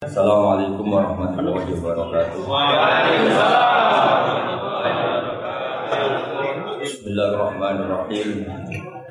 [0.00, 2.40] Assalamualaikum warahmatullahi wabarakatuh.
[6.80, 8.48] Bismillahirrahmanirrahim.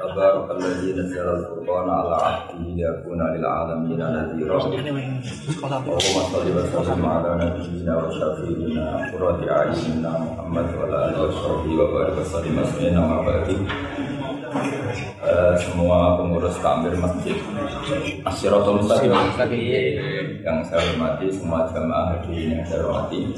[0.02, 4.58] Tabarakalladzi nazzala al-Qur'ana 'ala 'abdihi liyakuna lil 'alamin nadhira.
[4.58, 11.30] Allahumma shalli wa sallim 'ala nabiyyina wa syafi'ina qurrati a'yunina Muhammad wa ala alihi wa
[11.38, 13.62] sahbihi wa barik wa sallim asmina ma ba'du.
[15.20, 17.38] Eh, semua pengurus takmir masjid.
[18.26, 19.14] Asyiratul Mustaqim.
[20.42, 23.30] Yang saya hormati semua jamaah hadirin yang saya hormati.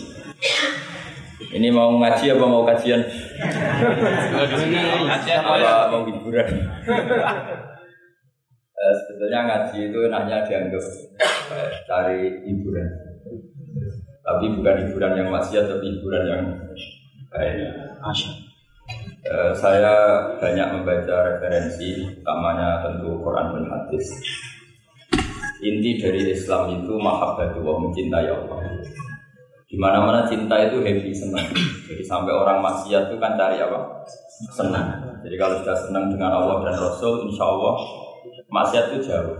[1.51, 3.01] Ini mau ngaji apa mau kajian?
[5.35, 6.47] apa mau hiburan?
[8.81, 10.83] Eh, sebetulnya ngaji itu hanya dianggap
[11.51, 12.87] eh, cari hiburan.
[14.21, 16.43] Tapi bukan hiburan yang maksiat tapi hiburan yang
[17.29, 17.71] baik
[19.21, 24.09] Eh, saya banyak membaca referensi, utamanya tentu Quran dan hadis.
[25.61, 28.65] Inti dari Islam itu mahabbatullah mencintai Allah.
[29.69, 31.53] Di mana-mana cinta itu happy senang.
[31.85, 34.01] Jadi sampai orang maksiat itu kan cari apa?
[34.57, 34.89] Senang.
[35.21, 37.77] Jadi kalau sudah senang dengan Allah dan Rasul, insya Allah
[38.49, 39.37] maksiat itu jauh.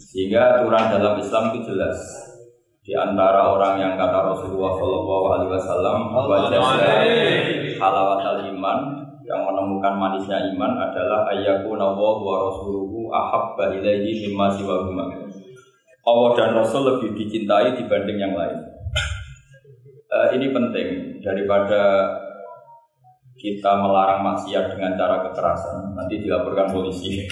[0.00, 2.00] Sehingga aturan dalam Islam itu jelas.
[2.80, 6.60] Di antara orang yang kata Rasulullah Shallallahu Alaihi Wasallam, wajah
[7.76, 8.78] halawatal iman
[9.24, 14.84] yang menemukan manisnya iman adalah ayyaku nawa wa rasuluhu ahabba ilaihi mimma siwa
[16.04, 18.60] Allah dan Rasul lebih dicintai dibanding yang lain.
[20.14, 22.12] Eh, ini penting daripada
[23.40, 27.24] kita melarang maksiat dengan cara kekerasan nanti dilaporkan polisi.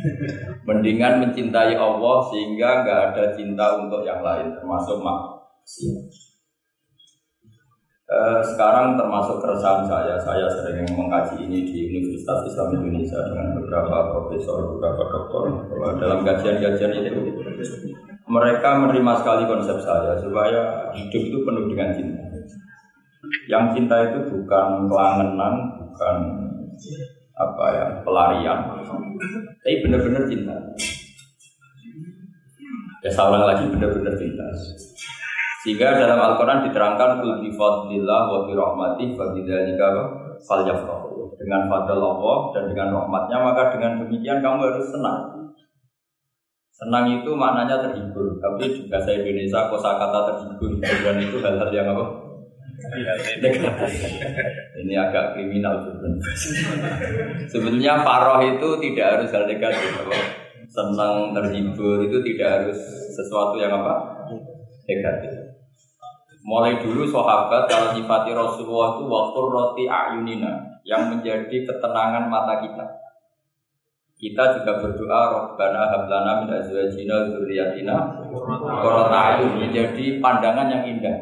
[0.68, 6.23] Mendingan mencintai Allah sehingga nggak ada cinta untuk yang lain termasuk maksiat.
[8.04, 14.12] Eh, sekarang termasuk keresahan saya, saya sering mengkaji ini di Universitas Islam Indonesia dengan beberapa
[14.12, 15.08] profesor, beberapa.
[15.72, 17.32] Bahwa dalam kajian-kajian itu
[18.28, 22.22] mereka menerima sekali konsep saya supaya hidup itu penuh dengan cinta.
[23.48, 26.16] Yang cinta itu bukan kelangenan, bukan
[27.40, 28.84] apa ya pelarian,
[29.64, 30.54] tapi benar-benar cinta.
[33.00, 34.44] Ya ulang lagi benar-benar cinta.
[35.64, 39.88] Sehingga dalam Al-Quran diterangkan kul fadlillah wa bi rahmatih fa bidzalika
[40.44, 41.40] falyafrahu.
[41.40, 45.32] Dengan fadl Allah dan dengan rahmatnya maka dengan demikian kamu harus senang.
[46.74, 52.04] Senang itu maknanya terhibur, tapi juga saya Indonesia kosakata terhibur dan itu hal-hal yang apa?
[54.82, 55.80] Ini agak kriminal
[57.48, 59.92] Sebenarnya faroh itu tidak harus hal negatif.
[60.68, 62.78] Senang terhibur itu tidak harus
[63.16, 63.94] sesuatu yang apa?
[64.84, 65.43] Negatif.
[66.44, 72.84] Mulai dulu sahabat kalau sifati Rasulullah itu waktu roti ayunina yang menjadi ketenangan mata kita.
[74.14, 77.96] Kita juga berdoa Rabbana hablana min azwajina dzurriyyatina
[78.60, 81.16] qurrata ayun menjadi pandangan yang indah.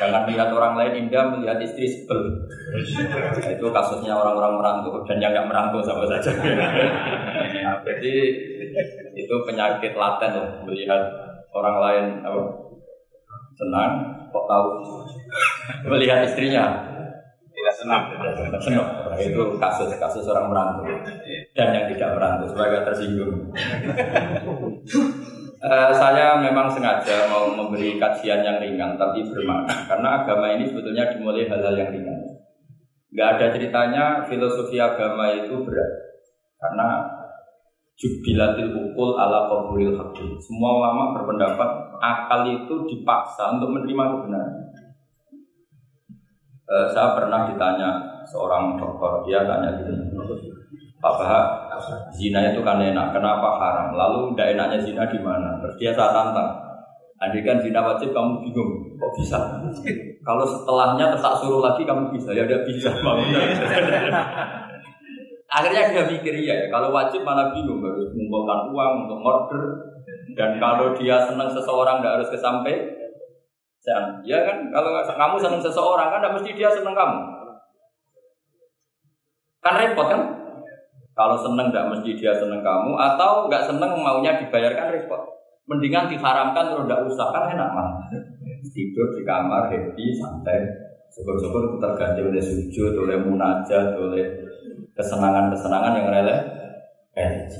[0.00, 2.48] Jangan melihat orang lain indah, melihat istri sebel.
[3.44, 6.32] Itu kasusnya orang-orang merantau dan yang nggak merantau sama saja.
[6.40, 8.14] Nah, jadi
[9.14, 11.12] itu penyakit laten loh, melihat
[11.52, 12.69] orang lain apa,
[13.60, 13.92] senang,
[14.32, 14.66] kok tahu
[15.84, 16.64] melihat istrinya
[17.52, 18.02] tidak senang.
[18.56, 18.88] senang.
[19.12, 20.88] Nah, itu kasus kasus orang merantau
[21.52, 23.32] dan yang tidak merantau sebagai tersinggung.
[25.60, 31.12] Eh, saya memang sengaja mau memberi kajian yang ringan tapi bermakna karena agama ini sebetulnya
[31.12, 32.16] dimulai hal-hal yang ringan.
[33.12, 35.92] Gak ada ceritanya filosofi agama itu berat
[36.56, 37.04] karena
[37.92, 40.40] jubilatil ukul ala qabulil hakim.
[40.40, 44.56] Semua ulama berpendapat akal itu dipaksa untuk menerima kebenaran.
[46.64, 47.90] E, saya pernah ditanya
[48.24, 49.92] seorang dokter, dia tanya gitu,
[51.00, 51.16] Pak
[52.12, 53.96] zina itu kan enak, kenapa haram?
[53.96, 55.56] Lalu tidak enaknya zina di mana?
[55.64, 56.60] Terus dia saya tantang,
[57.16, 59.38] andai kan zina wajib kamu bingung, kok bisa?
[60.20, 62.92] Kalau setelahnya terus tak suruh lagi kamu bisa, ya udah bisa.
[65.50, 69.62] Akhirnya dia mikir ya, kalau wajib malah bingung harus mengumpulkan uang untuk order
[70.34, 73.00] dan kalau dia senang seseorang tidak harus kesampai
[74.24, 74.68] ya kan?
[74.68, 77.20] Kalau kamu senang seseorang kan tidak mesti dia senang kamu.
[79.60, 80.22] Kan repot kan?
[81.16, 85.22] Kalau senang tidak mesti dia senang kamu atau nggak senang maunya dibayarkan repot.
[85.68, 87.88] Mendingan diharamkan terus tidak usah kan enak mah
[88.74, 90.60] tidur di kamar happy santai.
[91.10, 94.30] Syukur-syukur terganti oleh sujud oleh munajat oleh
[94.94, 96.36] kesenangan-kesenangan yang rele
[97.18, 97.50] eh.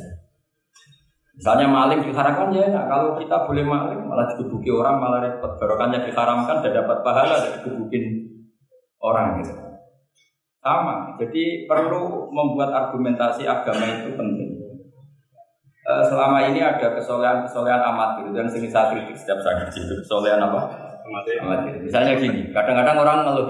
[1.41, 5.57] Misalnya maling diharamkan ya nah, kalau kita boleh maling malah digebuki orang malah repot.
[5.57, 8.05] Barokahnya diharamkan dan dapat pahala dari digebukin
[9.01, 9.57] orang gitu.
[10.61, 14.61] Sama, jadi perlu membuat argumentasi agama itu penting.
[15.81, 20.69] Eh, selama ini ada kesolehan-kesolehan amatir dan sering saya kritik setiap saya itu kesolehan apa?
[21.09, 21.41] Amatir.
[21.41, 21.75] amatir.
[21.81, 23.49] Misalnya gini, kadang-kadang orang ngeluh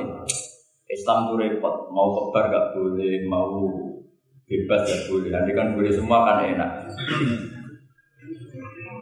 [0.86, 3.66] Islam tuh repot, mau kebar gak boleh, mau
[4.46, 6.70] bebas gak boleh, nanti kan boleh semua kan enak.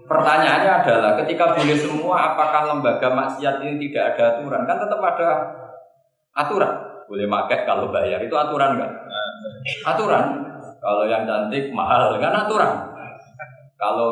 [0.08, 4.64] Pertanyaannya adalah ketika boleh semua, apakah lembaga maksiat ini tidak ada aturan?
[4.64, 5.28] Kan tetap ada
[6.32, 6.72] aturan.
[7.04, 8.90] Boleh pakai kalau bayar itu aturan kan?
[9.84, 10.24] Aturan.
[10.80, 12.72] Kalau yang cantik mahal kan aturan.
[13.76, 14.10] Kalau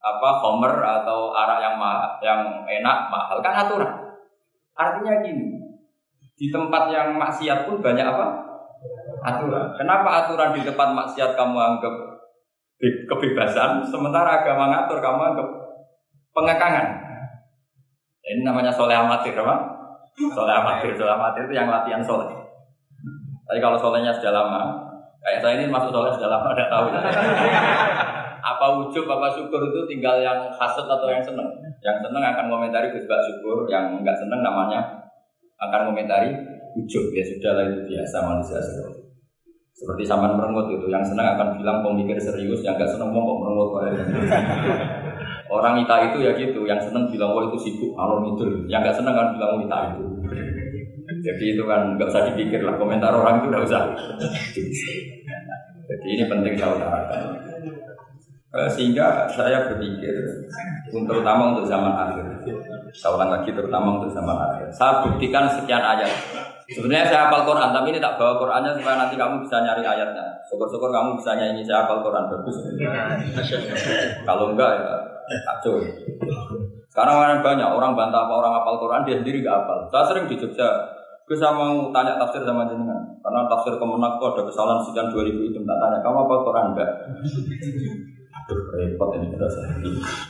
[0.00, 3.92] apa Homer atau arak yang ma yang enak mahal kan aturan.
[4.76, 5.60] Artinya gini,
[6.36, 8.26] di tempat yang maksiat pun banyak apa?
[9.24, 9.76] Aturan.
[9.76, 11.94] Kenapa aturan di tempat maksiat kamu anggap
[12.80, 15.48] kebebasan, sementara agama ngatur kamu anggap
[16.32, 16.86] pengekangan?
[18.24, 19.56] Ini namanya soleh amatir, apa?
[20.16, 22.30] Soleh amatir, soleh amatir itu yang latihan soleh.
[23.44, 24.80] Tapi kalau solehnya sudah lama,
[25.20, 26.86] kayak saya ini masuk soleh sudah lama, ada tahu.
[28.40, 31.48] apa wujud apa syukur itu tinggal yang hasut atau yang seneng.
[31.84, 34.80] Yang seneng akan komentari Gus syukur, yang enggak seneng namanya
[35.60, 36.32] akan komentari
[36.72, 37.12] wujud.
[37.12, 38.99] Ya sudah lah itu biasa manusia seperti
[39.80, 43.80] seperti saman merengut itu, yang senang akan bilang pemikir serius, yang enggak senang mau merengut.
[45.56, 49.00] Orang ita itu ya gitu, yang senang bilang wah itu sibuk alon itu, yang enggak
[49.00, 50.04] senang kan bilang ita itu.
[51.26, 53.88] Jadi itu kan nggak usah dipikir lah komentar orang itu nggak usah.
[55.90, 57.22] Jadi ini penting saya utarakan.
[58.50, 60.12] Eh, sehingga saya berpikir,
[60.92, 62.26] terutama untuk zaman akhir,
[62.92, 64.68] saya ulang lagi terutama untuk zaman akhir.
[64.76, 66.10] Saya buktikan sekian ayat.
[66.70, 70.22] Sebenarnya saya hafal Quran, tapi ini tak bawa Qurannya supaya nanti kamu bisa nyari ayatnya.
[70.46, 72.56] Syukur-syukur kamu bisa nyanyi saya hafal Quran bagus.
[74.22, 74.94] Kalau enggak ya
[75.50, 75.82] kacau.
[76.90, 79.78] Sekarang orang banyak orang bantah apa orang hafal Quran dia sendiri gak hafal.
[79.90, 80.68] Saya sering di Jogja
[81.30, 85.78] saya mau tanya tafsir sama jenengan, karena tafsir kemenak ada kesalahan sekian 2000 itu tak
[85.78, 86.90] tanya, kamu apa Quran enggak?
[88.54, 89.60] Repot ini berasa.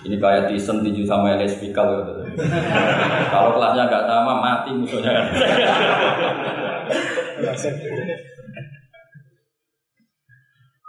[0.04, 2.04] Ini kayak Tyson tinju sama LSP kalau
[3.32, 5.12] kalau kelasnya nggak sama mati musuhnya.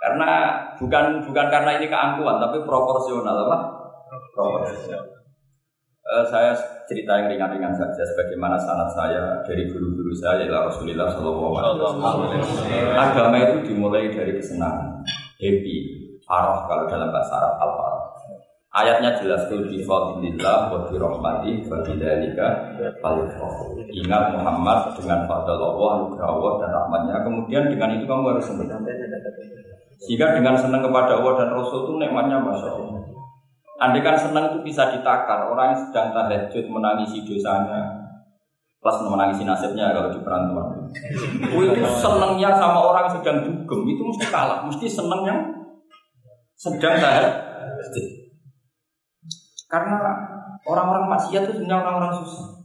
[0.02, 0.30] karena
[0.82, 3.58] bukan bukan karena ini keangkuhan tapi proporsional apa?
[4.34, 5.04] Proporsional.
[6.02, 6.52] Uh, saya
[6.90, 12.98] cerita yang ringan-ringan saja sebagaimana sanat saya dari guru-guru saya ialah Rasulullah Shallallahu Alaihi Wasallam.
[12.98, 15.06] Agama itu dimulai dari kesenangan,
[15.38, 16.01] happy,
[16.32, 17.96] Farah kalau dalam bahasa Arab al.
[18.72, 22.72] Ayatnya jelas tuh di fadlillah wa bi rahmati wa bidzalika
[23.92, 26.08] Ingat Muhammad dengan fadl Allah,
[26.56, 27.20] dan rahmatnya.
[27.28, 28.80] Kemudian dengan itu kamu harus senang.
[30.00, 33.04] Sehingga dengan senang kepada Allah dan Rasul itu nikmatnya masya Allah.
[33.84, 38.08] Andai kan senang itu bisa ditakar, orang yang sedang tahajud menangisi dosanya,
[38.80, 40.88] plus menangisi nasibnya kalau di perantauan.
[41.44, 45.61] itu senangnya sama orang yang sedang dugem itu mesti kalah, mesti senangnya
[46.62, 47.34] sedang tahajud.
[49.66, 49.98] Karena
[50.62, 52.62] orang-orang maksiat itu sebenarnya orang-orang susah.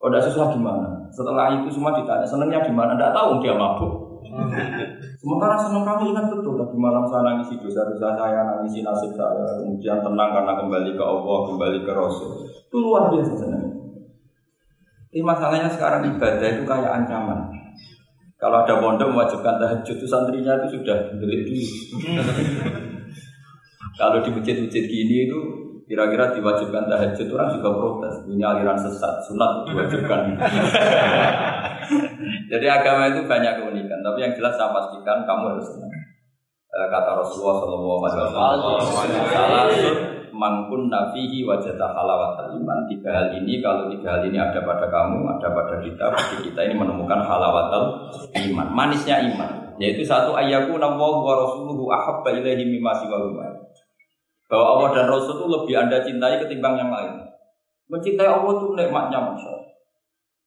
[0.00, 0.88] Kalau tidak susah gimana?
[1.12, 2.96] Setelah itu semua ditanya, senangnya di mana?
[2.96, 3.92] Tidak tahu dia mabuk.
[5.20, 10.00] Sementara senang kami ingat betul tadi malam saya nangisi dosa-dosa saya, nangisi nasib saya, kemudian
[10.00, 12.48] tenang karena kembali ke Allah, kembali ke Rasul.
[12.48, 13.64] Itu luar biasa senang.
[15.14, 17.46] Ini masalahnya sekarang ibadah itu kayak ancaman.
[18.36, 21.64] Kalau ada pondok mewajibkan tahajud itu santrinya itu sudah delik dulu.
[23.94, 25.38] Kalau di masjid-masjid gini itu
[25.84, 28.14] kira-kira diwajibkan tahajud orang juga protes.
[28.26, 30.20] Ini aliran sesat sunat diwajibkan.
[32.50, 35.92] Jadi agama itu banyak keunikan tapi yang jelas saya pastikan kamu harus senang.
[36.74, 39.70] Eh, kata Rasulullah Shallallahu Alaihi Wasallam salah
[40.34, 42.78] mangkun nafihi wajah halawat iman.
[42.90, 46.66] Tiga hal ini kalau tiga hal ini ada pada kamu ada pada kita pasti kita
[46.66, 47.70] ini menemukan halawat
[48.50, 49.78] iman manisnya iman.
[49.78, 53.22] Yaitu satu ayatku nawahu wa rasuluhu ahabba ilaihi mimma siwa
[54.48, 57.24] bahwa Allah dan Rasul itu lebih Anda cintai ketimbang yang lain.
[57.88, 59.54] Mencintai Allah itu nikmatnya Masya.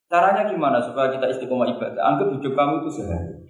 [0.07, 1.99] Caranya gimana supaya kita istiqomah ibadah?
[1.99, 3.43] Anggap hidup kamu itu sehari.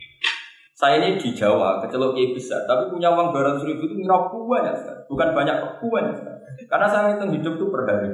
[0.77, 4.75] Saya ini di Jawa, kecelok kiai besar, tapi punya uang 200 ribu itu ngira banyak
[5.09, 6.15] Bukan banyak, banyak
[6.69, 8.13] Karena saya hitung hidup itu per hari.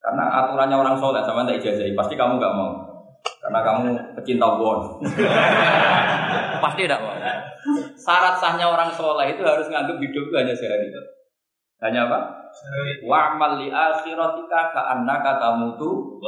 [0.00, 2.72] Karena aturannya orang soleh sama tidak ijazahi, pasti kamu nggak mau.
[3.20, 3.84] Karena kamu
[4.16, 4.80] pecinta won.
[6.64, 7.12] pasti tidak mau.
[8.00, 10.88] Syarat sahnya orang soleh itu harus nganggap hidup itu hanya sehari.
[11.78, 12.18] Hanya apa?
[13.06, 16.18] Wa amal li akhiratika ka annaka tamutu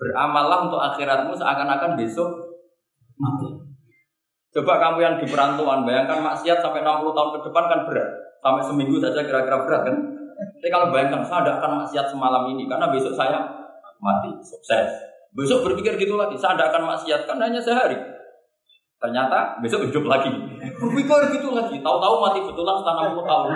[0.00, 2.32] Beramallah untuk akhiratmu seakan-akan besok
[3.20, 3.52] mati.
[4.50, 8.08] Coba kamu yang di perantauan, bayangkan maksiat sampai 60 tahun ke depan kan berat.
[8.40, 9.96] Sampai seminggu saja kira-kira berat kan?
[10.40, 13.44] Tapi kalau bayangkan saya tidak akan maksiat semalam ini karena besok saya
[14.00, 14.88] mati, sukses.
[15.36, 18.00] Besok berpikir gitu lagi, saya tidak akan maksiat kan hanya sehari.
[19.00, 20.32] Ternyata besok hidup lagi.
[20.80, 21.76] Berpikir gitu lagi.
[21.80, 23.48] Tahu-tahu mati betulan setelah 60 tahun.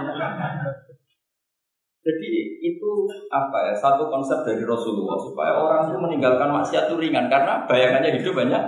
[2.05, 2.91] Jadi itu
[3.33, 8.21] apa ya satu konsep dari Rasulullah supaya orang itu meninggalkan maksiat itu ringan karena bayangannya
[8.21, 8.63] hidup banyak.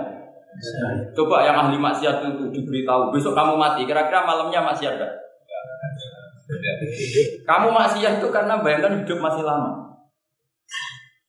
[1.13, 5.13] Coba yang ahli maksiat itu diberitahu besok kamu mati kira-kira malamnya maksiat enggak?
[7.45, 9.85] Kamu maksiat itu karena bayangkan hidup masih lama.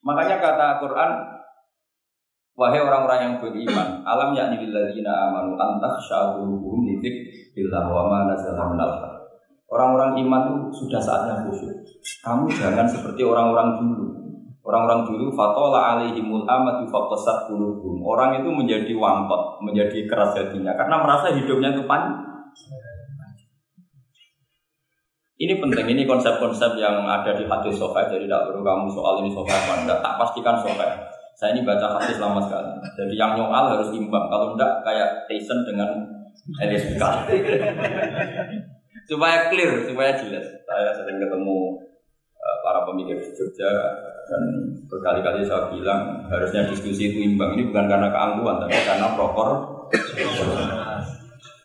[0.00, 1.11] Makanya kata Quran
[2.59, 8.75] Wahai orang-orang yang beriman, alam yakni lilladzina amanu antas syahuluhum lidik billah wa ma nazala
[9.69, 11.85] Orang-orang iman itu sudah saatnya khusyuk.
[12.25, 14.05] Kamu jangan seperti orang-orang dulu.
[14.65, 18.01] Orang-orang dulu fatola alaihimul amatu faqasat qulubuhum.
[18.05, 22.17] Orang itu menjadi wangkot, menjadi keras hatinya karena merasa hidupnya itu pan.
[25.39, 28.11] Ini penting, ini konsep-konsep yang ada di hadis sofa.
[28.11, 29.99] Jadi tidak perlu kamu soal ini sofa apa enggak.
[30.03, 30.85] Tak pastikan sofa.
[31.39, 32.73] Saya ini baca hadis lama sekali.
[32.99, 34.27] Jadi yang nyual harus imbang.
[34.27, 35.89] Kalau enggak kayak Tyson dengan
[36.59, 36.97] Elias
[39.09, 40.45] supaya clear, supaya jelas.
[40.69, 41.81] Saya sering ketemu
[42.37, 43.73] uh, para pemikir Jogja
[44.29, 44.43] dan
[44.93, 47.57] berkali-kali saya bilang harusnya diskusi itu imbang.
[47.57, 49.49] Ini bukan karena keangkuhan, tapi karena proper.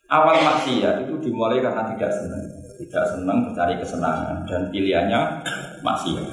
[0.07, 2.45] Awal maksiat itu dimulai karena tidak senang,
[2.79, 5.19] tidak senang mencari kesenangan dan pilihannya
[5.83, 6.27] maksiat.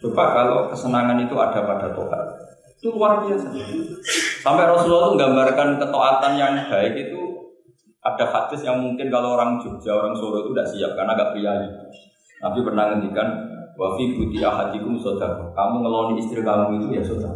[0.00, 2.24] Coba kalau kesenangan itu ada pada Tuhan,
[2.78, 3.50] itu luar biasa.
[4.46, 7.25] Sampai Rasulullah itu menggambarkan ketaatan yang baik itu
[8.06, 11.52] ada hadis yang mungkin kalau orang Jogja, orang Solo itu tidak siap karena agak pria.
[12.38, 13.26] Tapi pernah ngendikan
[13.74, 15.50] wafi buti ahadikum saudara.
[15.50, 17.34] Kamu ngeloni istri kamu itu ya saudara.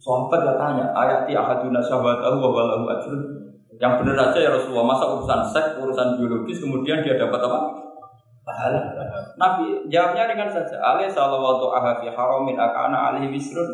[0.00, 3.20] Sahabat ya tanya, ayati ahaduna sahabatahu wa walahu ajrun.
[3.80, 7.58] Yang benar aja ya Rasulullah, masa urusan seks, urusan biologis, kemudian dia dapat apa?
[8.44, 8.80] Pahala.
[9.40, 10.76] Nabi jawabnya ringan saja.
[10.80, 13.68] Alaihi salawatu ahafi haramin akana alaihi wisrun.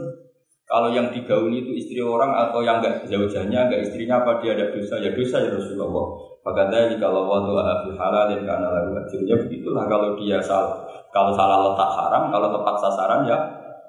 [0.67, 4.75] Kalau yang digauli itu istri orang atau yang enggak jauh-jauhnya enggak istrinya apa dia ada
[4.75, 6.07] dosa ya dosa ya Rasulullah.
[6.47, 10.79] Bagaimana jika kalau waktu halal halalin karena lalu ya begitulah kalau dia salah
[11.11, 13.35] kalau salah letak haram kalau tepat sasaran ya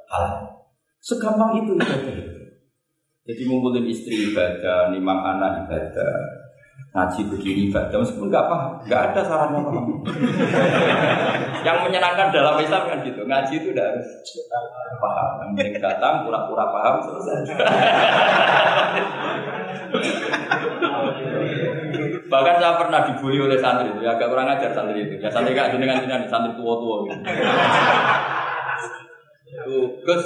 [0.09, 0.65] halal.
[0.97, 2.17] Segampang itu ibadah.
[3.29, 6.09] Jadi ngumpulin istri ibadah, nimang anak ibadah,
[6.97, 9.85] ngaji begini ibadah meskipun nggak paham, nggak ada sarannya paham.
[11.67, 14.09] yang menyenangkan dalam Islam kan gitu, ngaji itu udah harus
[14.97, 15.29] paham.
[15.45, 17.37] Yang penting datang pura-pura paham selesai.
[22.27, 25.15] Bahkan saya pernah dibully oleh santri itu, ya agak kurang ajar santri itu.
[25.19, 27.19] Ya santri gak dengan dengan santri tua-tua gitu.
[29.67, 30.23] Tuh, Gus,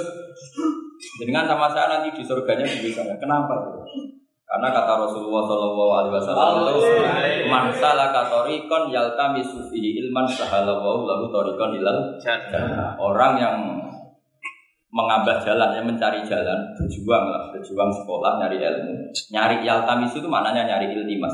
[1.22, 3.02] dengan sama saya nanti di surganya bisa.
[3.18, 3.54] Kenapa?
[4.52, 6.80] Karena kata Rasulullah Shallallahu Alaihi Wasallam itu
[7.48, 12.20] man salaka torikon yalta misufi ilman sahalallahu lahu torikon ilal
[13.00, 13.56] Orang yang
[14.92, 19.08] mengambil jalan, yang mencari jalan, berjuang lah, berjuang sekolah, nyari ilmu.
[19.32, 21.32] Nyari yaltamis itu maknanya nyari iltimas.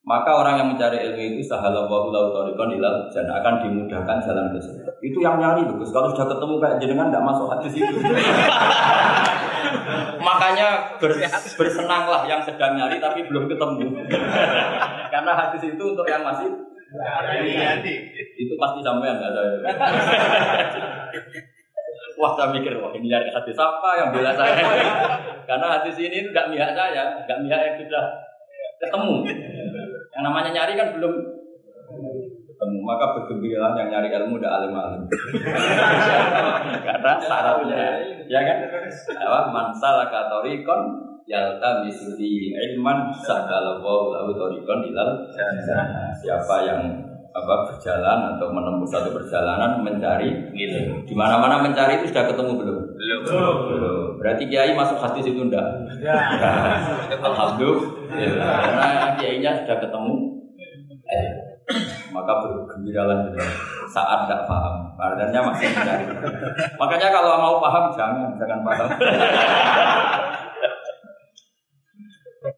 [0.00, 4.56] Maka orang yang mencari ilmu itu sahalallahu lahu torikon ilal dan akan dimudahkan jalan ke
[4.56, 4.90] surga.
[5.04, 5.92] Itu yang nyari bagus.
[5.92, 8.00] Kalau sudah ketemu kayak jenengan tidak masuk hadis itu.
[10.26, 11.12] Makanya ber,
[11.60, 14.08] bersenanglah yang sedang nyari tapi belum ketemu.
[15.12, 16.48] Karena hadis itu untuk yang masih
[18.40, 19.42] itu pasti sampai nggak ada.
[22.20, 24.60] Wah saya mikir wah ini nyari hadis apa yang bela saya?
[25.48, 28.04] Karena hadis ini tidak mihak saya, nggak mihak yang sudah
[28.76, 29.16] ketemu.
[30.20, 31.14] Yang namanya nyari kan belum
[32.44, 32.78] ketemu.
[32.84, 35.08] Maka bergembiralah yang nyari ilmu udah alim-alim.
[36.84, 37.84] Karena syaratnya,
[38.28, 38.58] ya kan?
[39.16, 45.24] Apa mansal katorikon yalta misudi ilman sahalawahu lahu torikon ilal
[46.20, 47.00] Siapa yang
[47.32, 51.00] apa berjalan atau menempuh satu perjalanan mencari gitu.
[51.08, 52.76] Di mana-mana mencari itu sudah ketemu belum?
[52.92, 53.20] Belum.
[53.72, 53.99] belum.
[54.20, 55.64] Berarti kiai masuk hadis itu enggak?
[56.04, 56.20] Ya.
[57.26, 57.88] Alhamdulillah.
[58.12, 58.32] Ya.
[58.36, 58.86] Karena
[59.16, 60.14] kiainya sudah ketemu.
[61.08, 61.50] Eh
[62.10, 63.30] maka bergembiralah
[63.86, 66.04] saat tidak paham artinya masih mencari
[66.74, 68.88] makanya kalau mau paham jangan jangan paham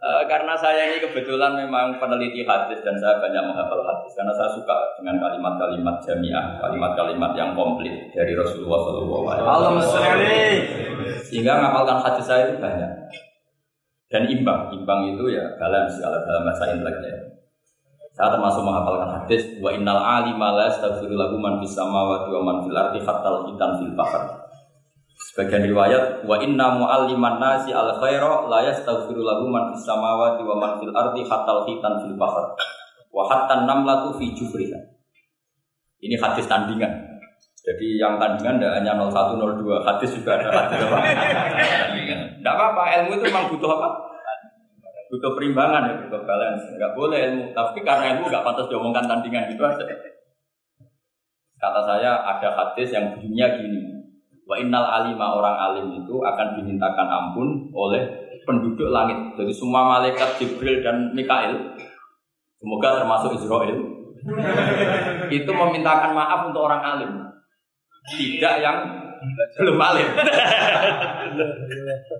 [0.02, 4.50] Uh, karena saya ini kebetulan memang peneliti hadis dan saya banyak menghafal hadis karena saya
[4.50, 9.30] suka dengan kalimat-kalimat jamiah, kalimat-kalimat yang komplit dari Rasulullah SAW.
[11.22, 12.90] Sehingga ngapalkan hadis saya itu banyak
[14.12, 17.32] dan imbang, imbang itu ya balance kalau dalam bahasa inteleknya.
[18.12, 22.56] Saya termasuk menghafalkan hadis wa innal alima la yastaghfiru lahu man fis samawati wa man
[22.60, 24.51] fil ardi hatta hitan fil bahr.
[25.32, 30.60] Sebagian riwayat wa inna mualliman nasi al khaira la yastaghfiru lahu man fis samawati wa
[30.60, 32.52] man fil ardi hatta hitan fil bahr.
[33.08, 34.76] Wa hatta namlatu fi jufriha.
[36.04, 37.16] Ini hadis tandingan.
[37.64, 40.98] Jadi yang tandingan tidak hanya 01, 02, hadis juga ada hadis apa?
[41.00, 43.88] Tidak apa-apa, ilmu itu memang butuh apa?
[45.12, 46.64] butuh perimbangan ya, butuh balance.
[46.72, 49.84] Enggak boleh ilmu, tapi karena ilmu enggak pantas diomongkan tandingan gitu aja.
[51.60, 53.91] Kata saya ada hadis yang bunyinya gini.
[54.42, 58.02] Wa innal alima orang alim itu akan dimintakan ampun oleh
[58.42, 59.38] penduduk langit.
[59.38, 61.78] Jadi semua malaikat Jibril dan Mikail,
[62.58, 63.78] semoga termasuk Israel,
[65.38, 67.10] itu memintakan maaf untuk orang alim.
[68.02, 68.78] Tidak yang
[69.62, 70.08] belum alim.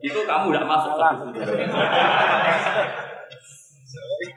[0.07, 1.03] itu kamu tidak masuk ke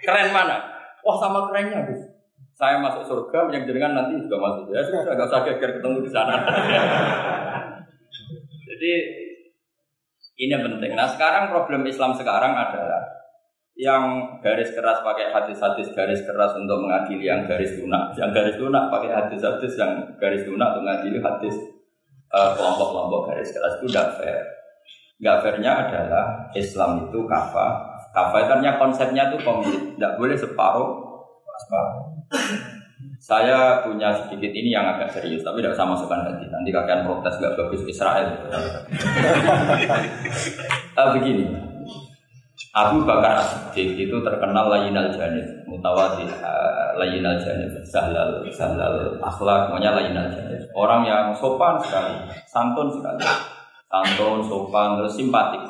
[0.01, 0.57] Keren mana?
[1.05, 2.01] Wah sama kerennya, Gus.
[2.55, 4.73] Saya masuk surga, yang jenengan nanti juga masuk.
[4.73, 6.35] Ya sudah, agak usah geger ketemu di sana.
[8.85, 9.01] Jadi
[10.45, 10.93] ini penting.
[10.93, 13.01] Nah sekarang problem Islam sekarang adalah
[13.73, 18.93] yang garis keras pakai hadis-hadis garis keras untuk mengadili yang garis lunak, yang garis lunak
[18.93, 21.55] pakai hadis-hadis yang garis lunak untuk mengadili hadis
[22.29, 24.43] eh, kelompok-kelompok garis keras itu tidak fair.
[25.17, 27.67] Gak fairnya adalah Islam itu kafa.
[28.13, 30.91] Kafa itu konsepnya itu komplit, tidak boleh separuh.
[33.19, 36.47] Saya punya sedikit ini yang agak serius, tapi tidak usah masukkan hati.
[36.47, 38.27] Nanti kalian protes gak bagus Israel.
[40.95, 41.51] uh, begini,
[42.75, 49.91] Abu Bakar As-Siddiq itu terkenal layinal janib, mutawati uh, layinal janib, sahlal, sahlal akhlak, maunya
[49.95, 50.63] layinal janib.
[50.75, 52.15] Orang yang sopan sekali,
[52.47, 53.23] santun sekali,
[53.91, 55.63] santun, sopan, terus simpatik,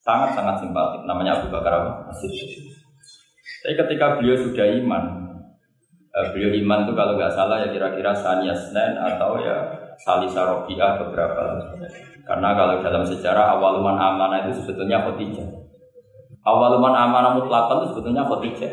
[0.00, 1.04] sangat-sangat simpatik.
[1.04, 2.68] Namanya Abu Bakar As-Siddiq.
[3.60, 5.19] Tapi ketika beliau sudah iman,
[6.10, 9.62] beliau iman itu kalau nggak salah ya kira-kira Sania Senen atau ya
[10.00, 11.60] Salisa Robiah beberapa.
[12.26, 15.46] Karena kalau dalam sejarah awaluman amanah itu sebetulnya Khotijah.
[16.40, 18.70] Awaluman amanah mutlakon itu sebetulnya Khotijah.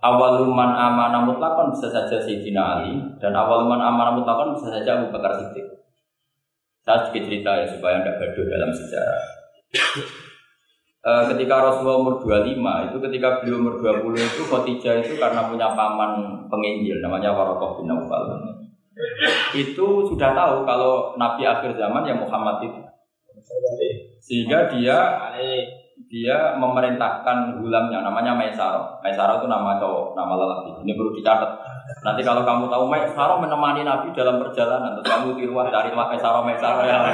[0.00, 5.38] Awaluman amanah mutlakon bisa saja Sayyidina Ali dan awaluman amanah mutlakon bisa saja Abu Bakar
[5.42, 5.66] Siddiq.
[6.80, 9.20] Saya sedikit cerita ya supaya tidak gaduh dalam sejarah
[11.00, 15.72] Eh, ketika Rasulullah umur 25 itu ketika beliau umur 20 itu Khadijah itu karena punya
[15.72, 18.36] paman penginjil namanya Warokoh bin Naufal
[19.56, 22.80] itu sudah tahu kalau Nabi akhir zaman yang Muhammad itu.
[24.20, 24.98] Sehingga dia
[26.10, 28.98] dia memerintahkan gulamnya namanya Maisaro.
[28.98, 30.82] Maisaro itu nama cowok, nama lelaki.
[30.82, 31.50] Ini perlu dicatat.
[32.02, 36.82] Nanti kalau kamu tahu Maisaro menemani Nabi dalam perjalanan, terus kamu tiruan dari Maisaro Maisaro
[36.82, 37.06] yang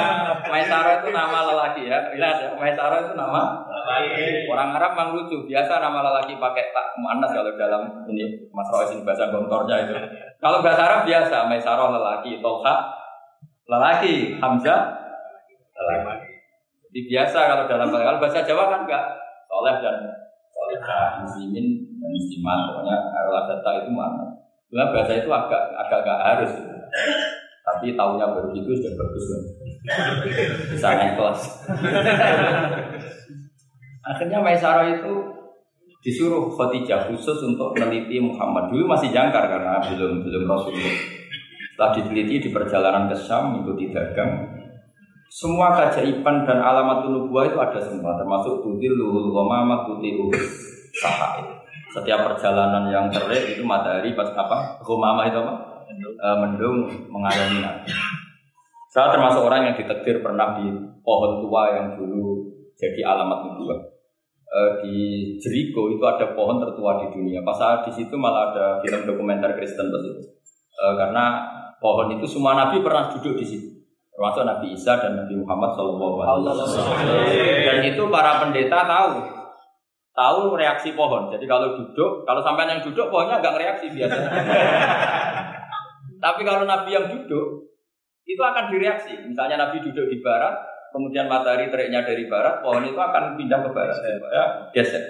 [0.52, 2.08] Maisaro itu nama lelaki ya.
[2.08, 4.48] Lihat ya, Maisaro itu nama lelaki.
[4.48, 9.04] Orang Arab memang lucu, biasa nama lelaki pakai tak manas kalau dalam ini Mas Roisin
[9.04, 9.92] bahasa gontornya itu.
[10.40, 12.96] Kalau bahasa Arab biasa Maisaro lelaki, Tolha
[13.68, 14.80] lelaki, Hamzah
[15.76, 16.17] lelaki.
[16.88, 19.04] Jadi biasa kalau dalam kalau bahasa Jawa kan enggak
[19.44, 19.96] soleh dan
[20.56, 21.66] solehah, muslimin
[22.00, 24.24] dan muslimat, pokoknya kalau data itu mana.
[24.68, 26.52] Nah, bahasa itu agak agak agak harus.
[27.68, 29.42] Tapi tahunya baru gitu sudah bagus loh.
[30.72, 31.40] Bisa naik kelas.
[34.08, 35.12] Akhirnya Maisara itu
[36.00, 38.72] disuruh Khadijah khusus untuk meneliti Muhammad.
[38.72, 40.96] Dulu masih jangkar karena belum belum Rasulullah.
[41.76, 44.57] Setelah diteliti di perjalanan ke Syam mengikuti dagang,
[45.28, 50.32] semua keajaiban dan alamat nubuah itu ada semua, termasuk tudil luhul ghamama tudil
[50.96, 51.44] sahai.
[51.92, 54.80] Setiap perjalanan yang terik itu matahari pas apa?
[54.80, 55.54] Ghamama itu apa?
[55.98, 57.64] E, mendung mengalami.
[58.88, 60.68] Saya termasuk orang yang ditekdir pernah di
[61.04, 63.80] pohon tua yang dulu jadi alamat nubuah.
[64.48, 64.96] E, di
[65.40, 67.44] Jericho itu ada pohon tertua di dunia.
[67.44, 70.24] Pas saat di situ malah ada film dokumenter Kristen itu.
[70.72, 71.44] E, karena
[71.80, 73.77] pohon itu semua nabi pernah duduk di situ
[74.18, 76.66] termasuk Nabi Isa dan Nabi Muhammad Wasallam.
[77.38, 79.22] Dan itu para pendeta tahu,
[80.10, 81.30] tahu reaksi pohon.
[81.30, 84.26] Jadi kalau duduk, kalau sampai yang duduk pohonnya agak reaksi biasanya.
[86.24, 87.70] Tapi kalau Nabi yang duduk,
[88.26, 89.14] itu akan direaksi.
[89.22, 93.70] Misalnya Nabi duduk di barat, kemudian matahari teriknya dari barat, pohon itu akan pindah ke
[93.70, 95.06] barat, ya, geser.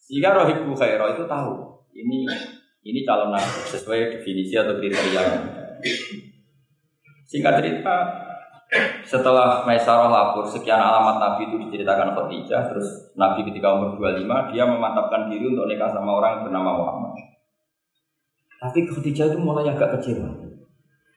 [0.00, 2.24] Sehingga Rohib Bukhairo itu tahu, ini
[2.88, 5.22] ini calon nabi sesuai definisi atau kriteria
[7.28, 7.96] Singkat cerita,
[9.04, 14.64] setelah Maisarah lapor sekian alamat Nabi itu diceritakan Khadijah, terus Nabi ketika umur 25 dia
[14.64, 17.12] memantapkan diri untuk nikah sama orang yang bernama Muhammad.
[18.64, 20.24] Tapi Khadijah itu mulai agak kecewa.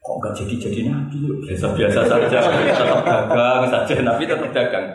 [0.04, 1.18] Kok nggak jadi-jadi Nabi?
[1.48, 3.94] Biasa-biasa saja, tetap dagang saja.
[4.04, 4.88] Nabi tetap dagang.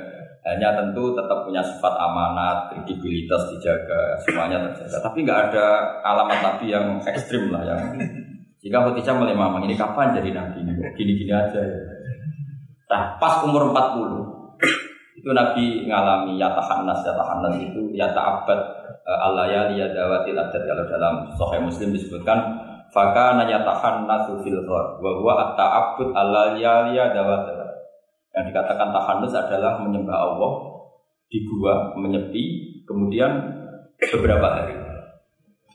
[0.47, 5.01] Hanya tentu tetap punya sifat amanat, kredibilitas dijaga, semuanya terjaga.
[5.01, 5.67] Tapi nggak ada
[6.05, 7.81] alamat Nabi yang ekstrim lah yang
[8.67, 11.79] jika Khadijah mulai mamang ini kapan jadi nabi ini gini-gini aja ya.
[12.91, 18.59] Nah pas umur 40 itu Nabi ngalami yata hanas hanas itu yata abad
[19.07, 22.43] Allah ya liya adat kalau dalam Sahih Muslim disebutkan
[22.91, 26.15] Faka nanyatahan nasu fil ghor wa huwa at-ta'abbud
[26.63, 26.87] ya
[28.37, 30.53] yang dikatakan tahanus adalah menyembah Allah
[31.27, 32.45] di gua menyepi,
[32.87, 33.33] kemudian
[34.13, 34.86] beberapa hari.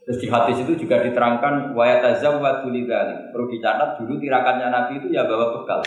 [0.01, 3.29] Terus di hadis itu juga diterangkan wayatazawwadu lidzalik.
[3.29, 5.81] Perlu dicatat dulu tirakannya Nabi itu ya bawa bekal.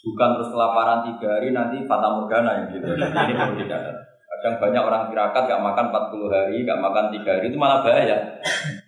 [0.00, 2.92] Bukan terus kelaparan tiga hari nanti fata morgana yang gitu.
[2.92, 3.96] Ini perlu dicatat.
[4.40, 8.16] Kadang banyak orang tirakat gak makan 40 hari, gak makan tiga hari itu malah bahaya.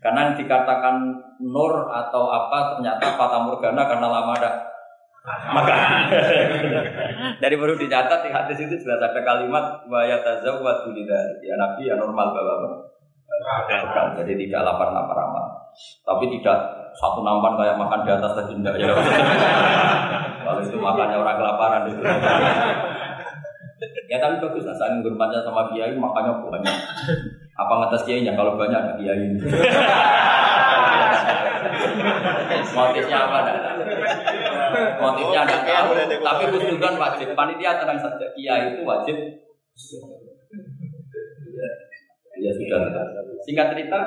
[0.01, 0.97] Karena dikatakan
[1.41, 4.53] nur atau apa ternyata fata morgana karena lama ada
[5.23, 5.75] maka
[7.43, 11.39] dari perlu dicatat di hadis itu jelas ada kalimat wa yatazawwadu lidzalik.
[11.47, 12.93] Ya Nabi ya normal bapak
[13.41, 15.47] Bukan, jadi tidak lapar-lapar amat.
[16.05, 16.57] Tapi tidak
[16.93, 18.93] satu nampan kayak makan di atas tadi enggak ya.
[20.45, 22.03] Kalau itu makannya orang kelaparan itu.
[24.13, 26.77] ya tapi bagus lah, saling sama kiai makannya banyak.
[27.57, 29.33] Apa ngetes kiainya kalau banyak ada kiai.
[32.73, 33.53] Motifnya apa ada?
[35.01, 37.29] Motifnya ada tahu, tapi kusukan wajib.
[37.33, 39.17] Panitia tenang saja, kiai itu wajib.
[42.43, 42.91] Ya sudah.
[43.47, 43.99] Singkat cerita,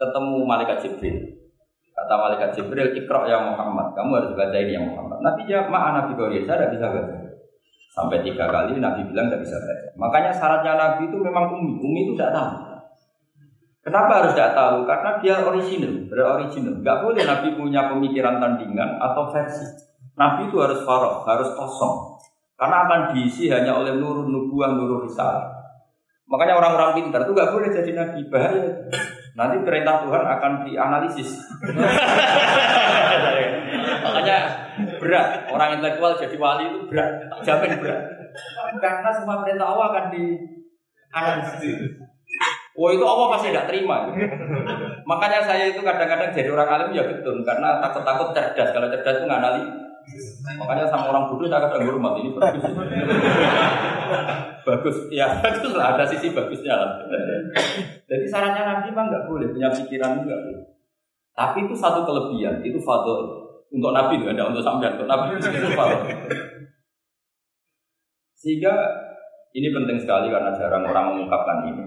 [0.00, 1.16] ketemu malaikat Jibril.
[1.92, 5.18] Kata malaikat Jibril, ikro ya Muhammad, kamu harus baca ini ya Muhammad.
[5.20, 7.16] Nabi jawab, maaf Nabi Korea, saya tidak bisa baca.
[7.88, 9.86] Sampai tiga kali Nabi bilang tidak bisa baca.
[9.98, 11.72] Makanya syaratnya Nabi itu memang umi.
[11.82, 12.50] Umi itu tidak tahu.
[13.82, 14.76] Kenapa harus tidak tahu?
[14.84, 16.74] Karena dia original, beroriginal.
[16.84, 19.66] Gak boleh Nabi punya pemikiran tandingan atau versi.
[20.14, 22.20] Nabi itu harus farok, harus kosong.
[22.58, 25.57] Karena akan diisi hanya oleh nurun nubuah, nurun risalah.
[26.28, 28.68] Makanya orang-orang pintar itu gak boleh jadi nabi, bahaya.
[29.32, 31.30] Nanti perintah Tuhan akan dianalisis.
[34.04, 34.38] Makanya
[34.98, 35.28] berat.
[35.48, 37.32] Orang intelektual jadi wali itu berat.
[37.40, 38.02] Jamin berat.
[38.82, 41.96] Karena semua perintah Allah akan dianalisis.
[42.78, 44.06] Oh itu Allah pasti tidak terima.
[45.02, 47.42] Makanya saya itu kadang-kadang jadi orang alim ya betul.
[47.42, 48.70] Karena takut-takut cerdas.
[48.70, 49.64] Kalau cerdas itu nganali.
[50.58, 52.64] Makanya sama orang bodoh saya kadang hormat ini bagus.
[54.68, 56.90] bagus, ya bagus lah ada sisi bagusnya lah.
[58.08, 60.36] Jadi sarannya Nabi memang nggak boleh punya pikiran juga.
[61.38, 65.70] Tapi itu satu kelebihan, itu fadl untuk Nabi juga ada untuk sampean, untuk Nabi itu
[65.76, 66.02] fadl.
[68.34, 68.74] Sehingga
[69.54, 71.84] ini penting sekali karena jarang orang mengungkapkan ini.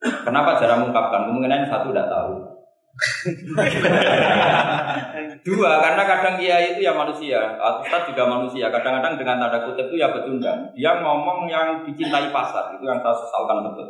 [0.00, 1.28] Kenapa jarang mengungkapkan?
[1.28, 2.49] Kemungkinan satu tidak tahu.
[5.46, 8.68] Dua, karena kadang kiai itu ya manusia, Ustaz juga manusia.
[8.68, 10.68] Kadang-kadang dengan tanda kutip itu ya pecundang.
[10.76, 13.88] Dia ngomong yang dicintai pasar, itu yang saya sesalkan betul.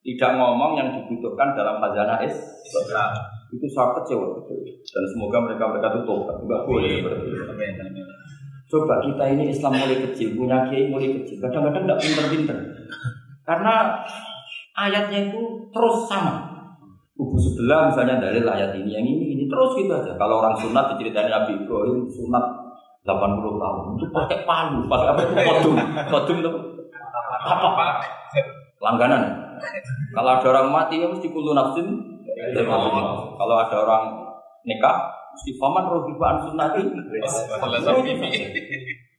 [0.00, 2.36] Tidak ngomong yang dibutuhkan dalam khazanah es.
[3.50, 4.58] Itu sangat kecewa betul.
[4.80, 6.36] Dan semoga mereka mereka itu tobat.
[6.40, 7.44] Enggak boleh seperti itu.
[8.70, 11.42] Coba kita ini Islam mulai kecil, punya kiai mulai kecil.
[11.42, 12.54] Kadang-kadang tidak pinter-pinter.
[13.42, 13.98] Karena
[14.78, 15.42] ayatnya itu
[15.74, 16.49] terus sama
[17.20, 20.16] kubu sebelah misalnya dari ayat ini yang ini ini terus gitu aja.
[20.16, 22.44] Kalau orang sunat diceritain Nabi Ibrahim sunat
[23.04, 25.34] 80 tahun itu pakai palu pakai apa itu?
[25.36, 25.74] Kodum.
[26.08, 26.50] Kodum itu
[27.44, 28.00] apa?
[28.80, 29.22] Langganan.
[30.16, 32.00] Kalau ada orang mati ya mesti kulu nafsin
[33.36, 34.04] kalau ada orang
[34.64, 36.80] nikah mesti faman rohibaan sunati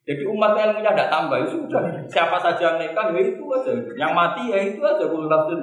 [0.02, 1.82] jadi umat ilmunya tidak tambah itu sudah.
[2.10, 3.72] Siapa saja yang nikah ya itu aja.
[3.94, 5.62] Yang mati ya itu aja kulu nafsin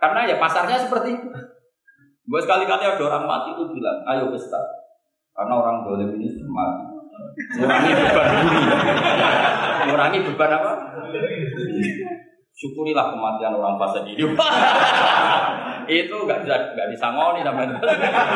[0.00, 1.28] karena ya pasarnya seperti itu.
[2.24, 4.60] Gue sekali-kali ada orang mati itu bilang, ayo pesta.
[5.36, 6.84] Karena orang boleh ini mati.
[7.60, 8.60] Mengurangi beban bumi.
[9.84, 10.72] Mengurangi beban apa?
[12.56, 14.36] Syukurilah kematian orang fase hidup.
[15.90, 17.76] itu nggak bisa nggak disangoni namanya.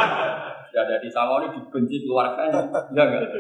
[0.68, 2.60] Tidak ada disangoni dibenci keluarganya.
[2.92, 3.30] Ya enggak?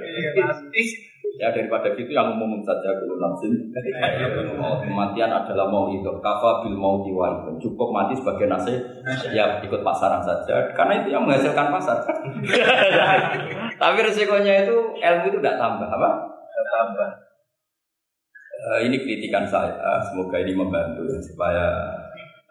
[1.34, 3.50] Ya daripada gitu yang umum saja kalau nafsin.
[4.86, 6.06] Kematian adalah mau itu.
[6.22, 7.50] Kafa bil mau itu.
[7.58, 8.78] Cukup mati sebagai nasib.
[9.34, 10.70] Ya ikut pasaran saja.
[10.78, 11.98] Karena itu yang menghasilkan pasar.
[13.82, 16.10] Tapi resikonya itu ilmu itu tidak tambah apa?
[16.30, 17.10] Tidak tambah.
[18.64, 19.74] Uh, ini kritikan saya.
[20.06, 21.98] Semoga ini membantu supaya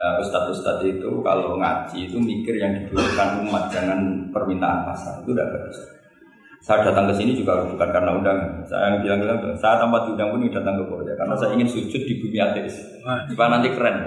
[0.03, 5.55] uh, ustadz-ustadz itu kalau ngaji itu mikir yang dibutuhkan umat jangan permintaan pasar itu tidak
[5.55, 6.02] bagus.
[6.63, 8.63] Saya datang ke sini juga bukan karena undangan.
[8.63, 12.23] Saya yang bilang-bilang, saya tanpa diundang pun datang ke Korea karena saya ingin sujud di
[12.23, 13.03] bumi ateis.
[13.03, 13.99] Supaya nanti keren.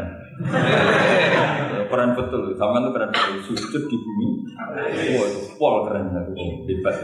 [1.92, 3.52] keren betul, sama itu keren betul.
[3.52, 4.28] Sujud di bumi.
[4.56, 6.08] Wah, itu pol keren,
[6.64, 6.96] hebat.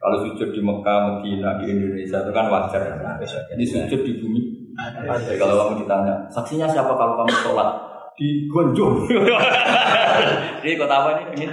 [0.00, 2.82] Kalau sujud di Mekah, Medina, di Indonesia itu kan wajar.
[3.52, 4.40] Ini sujud di bumi.
[5.04, 7.97] Jadi kalau kamu ditanya, saksinya siapa kalau kamu sholat?
[8.18, 9.06] Di Gonjong.
[10.58, 11.22] Ini kota apa ini?
[11.38, 11.46] Ini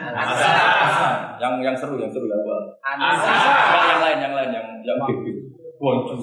[1.38, 2.58] Yang yang seru, yang seru ya apa?
[2.97, 5.21] Enggak yang lain, yang lain, yang yang big
[5.78, 6.17] Gonjong.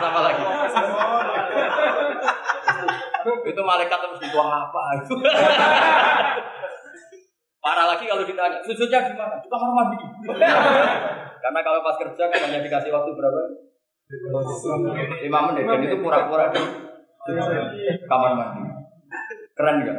[0.00, 0.42] Sama lagi.
[3.22, 5.14] Itu malaikat terus itu apa itu?
[7.62, 9.38] Parah lagi kalau ditanya, sujudnya di mana?
[9.38, 9.94] Di kamar mandi.
[11.38, 13.38] Karena kalau pas kerja kan hanya dikasih waktu berapa?
[15.22, 15.64] Lima menit.
[15.70, 16.58] Dan itu pura-pura di
[18.10, 18.62] kamar mandi.
[19.54, 19.98] Keren nggak?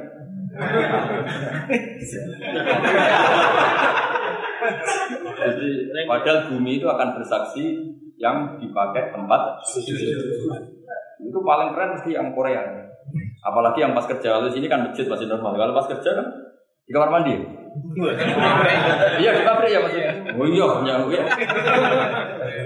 [5.43, 5.69] Jadi
[6.07, 7.63] padahal bumi itu akan bersaksi
[8.19, 9.41] yang dipakai tempat
[11.23, 12.62] itu paling keren mesti yang Korea.
[13.43, 15.55] Apalagi yang pas kerja lalu sini kan masjid masih normal.
[15.55, 16.27] Kalau pas kerja kan
[16.83, 17.36] di kamar mandi.
[19.23, 20.12] iya di pabrik ya maksudnya.
[20.38, 21.23] Oh iya, punya ya.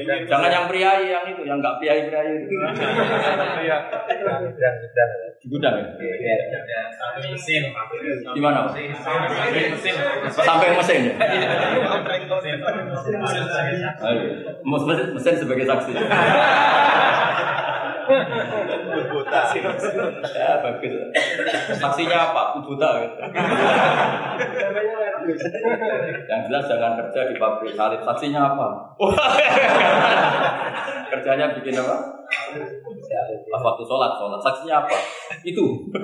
[0.07, 2.55] Jangan yang priai yang itu, yang nggak priai priai itu.
[5.37, 5.87] Di gudang ya.
[7.19, 7.63] Mesin.
[8.23, 8.71] Di mana?
[8.71, 9.95] Mesin.
[10.31, 11.15] Sampai mesin ya.
[14.07, 14.21] Ayo,
[14.63, 15.91] mesin, mesin sebagai saksi.
[20.33, 20.93] ya bagus.
[21.77, 22.41] Saksinya apa?
[22.63, 22.89] Buta.
[23.03, 23.21] Gitu.
[26.27, 28.01] Yang jelas jangan kerja di pabrik salib.
[28.01, 28.67] Saksinya apa?
[31.11, 31.95] Kerjanya bikin apa?
[33.47, 34.39] Pas waktu sholat, sholat.
[34.43, 34.95] Saksinya apa?
[35.43, 35.91] Itu.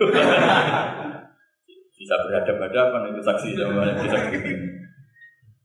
[1.93, 4.67] Bisa berhadapan-hadapan itu saksi sama bisa begini.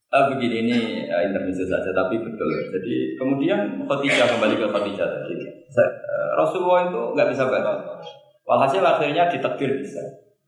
[0.09, 2.49] Ah, begini ini uh, intermezzo saja, tapi betul.
[2.73, 5.37] Jadi kemudian Khadijah kembali ke Khadijah tadi.
[5.37, 8.01] Uh, Rasulullah itu nggak bisa baca.
[8.49, 10.01] Walhasil akhirnya ditekdir bisa.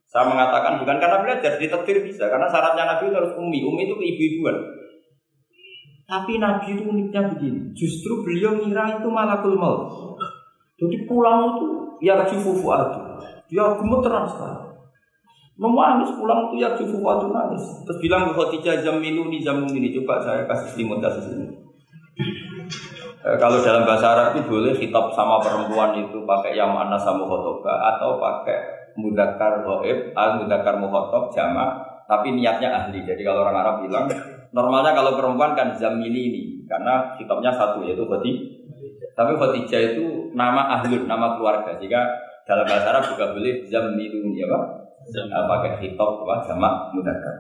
[0.09, 2.33] Saya mengatakan bukan karena belajar, ditekdir bisa.
[2.33, 3.61] Karena syaratnya Nabi itu harus umi.
[3.61, 4.57] Umi itu ibu-ibuan.
[6.09, 7.77] Tapi Nabi itu uniknya begini.
[7.77, 10.17] Justru beliau ngira itu malakul maut.
[10.81, 11.67] Jadi pulang itu
[12.01, 13.21] ya fufu fuadu.
[13.53, 14.70] Dia gemeteran sekali.
[15.61, 17.61] Menangis pulang itu ya cukup waktu nangis.
[17.85, 21.53] Terus bilang ke Khadijah jamilu di jamu ini coba saya kasih selimut kasih selimut.
[23.21, 27.29] E, kalau dalam bahasa Arab itu boleh kitab sama perempuan itu pakai yang mana sama
[27.29, 28.57] khotoba atau pakai
[28.97, 31.77] mudakar goib, al mudakar muhotob jama,
[32.09, 33.05] tapi niatnya ahli.
[33.05, 34.09] Jadi kalau orang Arab bilang
[34.57, 38.49] normalnya kalau perempuan kan zamili ini karena kitabnya satu yaitu Khadijah.
[39.13, 41.77] Tapi Khadijah itu nama ahlun, nama keluarga.
[41.77, 42.01] Jika
[42.49, 44.80] dalam bahasa Arab juga boleh zamilu ya Pak uh,
[45.49, 47.37] pakai hitop apa jamak mudakar.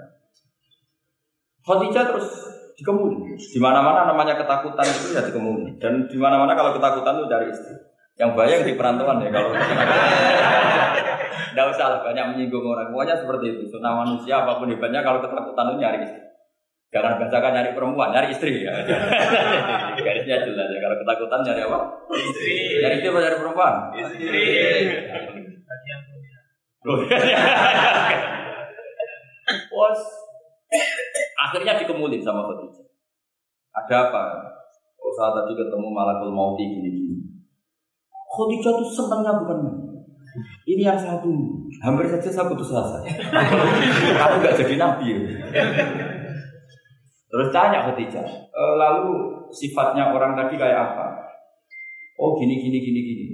[1.61, 2.29] Khadijah terus
[2.81, 3.37] dikemuni.
[3.37, 5.77] Di mana-mana namanya ketakutan itu ya dikemuni.
[5.77, 7.77] Dan di mana-mana kalau ketakutan itu dari istri.
[8.17, 9.53] Yang bayang di perantauan ya kalau
[11.51, 12.89] Tidak usah lah banyak menyinggung orang.
[12.93, 13.63] Pokoknya seperti itu.
[13.69, 16.21] Sunnah manusia apa pun hebatnya kalau ketakutan itu nyari istri.
[16.91, 18.75] Jangan bacakan nyari perempuan, nyari istri ya.
[20.07, 20.79] Garisnya jelas ya.
[20.83, 21.79] Kalau ketakutan nyari apa?
[22.11, 22.83] Istri.
[22.83, 23.75] Nyari istri apa nyari perempuan?
[23.95, 24.49] Istri.
[29.71, 30.01] Bos.
[31.37, 32.89] Akhirnya dikemulin sama Khadijah.
[33.77, 34.25] Ada apa?
[35.01, 37.21] Oh saat tadi ketemu malakul mauti gini-gini.
[38.09, 39.59] Khadijah tuh senangnya bukan.
[40.63, 41.27] Ini yang satu,
[41.83, 43.03] hampir saja saya putus asa.
[43.03, 45.11] Aku nggak jadi nabi.
[47.31, 49.11] Terus tanya Khadijah, e, lalu
[49.51, 51.19] sifatnya orang tadi kayak apa?
[52.15, 53.27] Oh gini gini gini gini.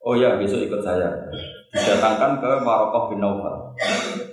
[0.00, 1.12] Oh ya besok ikut saya
[1.70, 3.78] didatangkan ke Marokoh bin Naufal.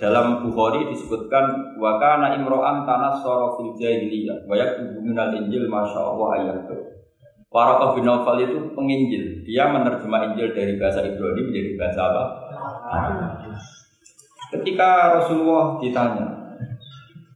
[0.02, 6.28] Dalam Bukhari disebutkan wakana imro'an tanah soro fil jahiliyah wa yaktubu minal injil masya Allah
[6.34, 6.58] ayat
[7.48, 9.46] Marokoh bin Naufal itu penginjil.
[9.48, 12.24] Dia menerjemah Injil dari bahasa Ibrani menjadi bahasa apa?
[14.52, 16.28] Ketika Rasulullah ditanya,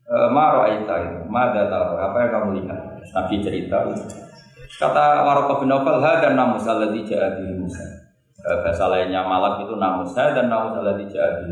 [0.04, 2.80] e, Maro Aita itu, Mada tahu, apa yang kamu lihat?
[3.16, 3.88] Nabi cerita.
[4.76, 8.01] Kata Warokoh bin Naufal, Hadan namus alladhi ja'a Musa.
[8.42, 9.78] Eh, bahasa lainnya malak itu
[10.10, 11.46] saya dan namus alladhi ja'a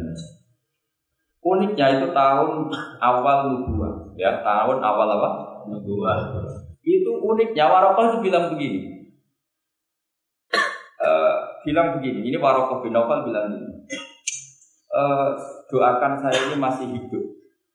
[1.40, 2.68] Uniknya itu tahun
[3.00, 5.28] awal nubuah, ya tahun awal apa?
[5.70, 6.36] Nubuah.
[6.84, 9.08] Itu uniknya Warokoh itu bilang begini.
[11.00, 11.32] Uh,
[11.64, 13.72] bilang begini, ini Warokoh bin Nawfal bilang begini.
[14.92, 15.32] Uh,
[15.72, 17.24] doakan saya ini masih hidup.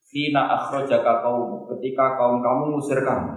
[0.06, 3.34] Sina akhrojaka kaum ketika kaum kamu ngusir kamu.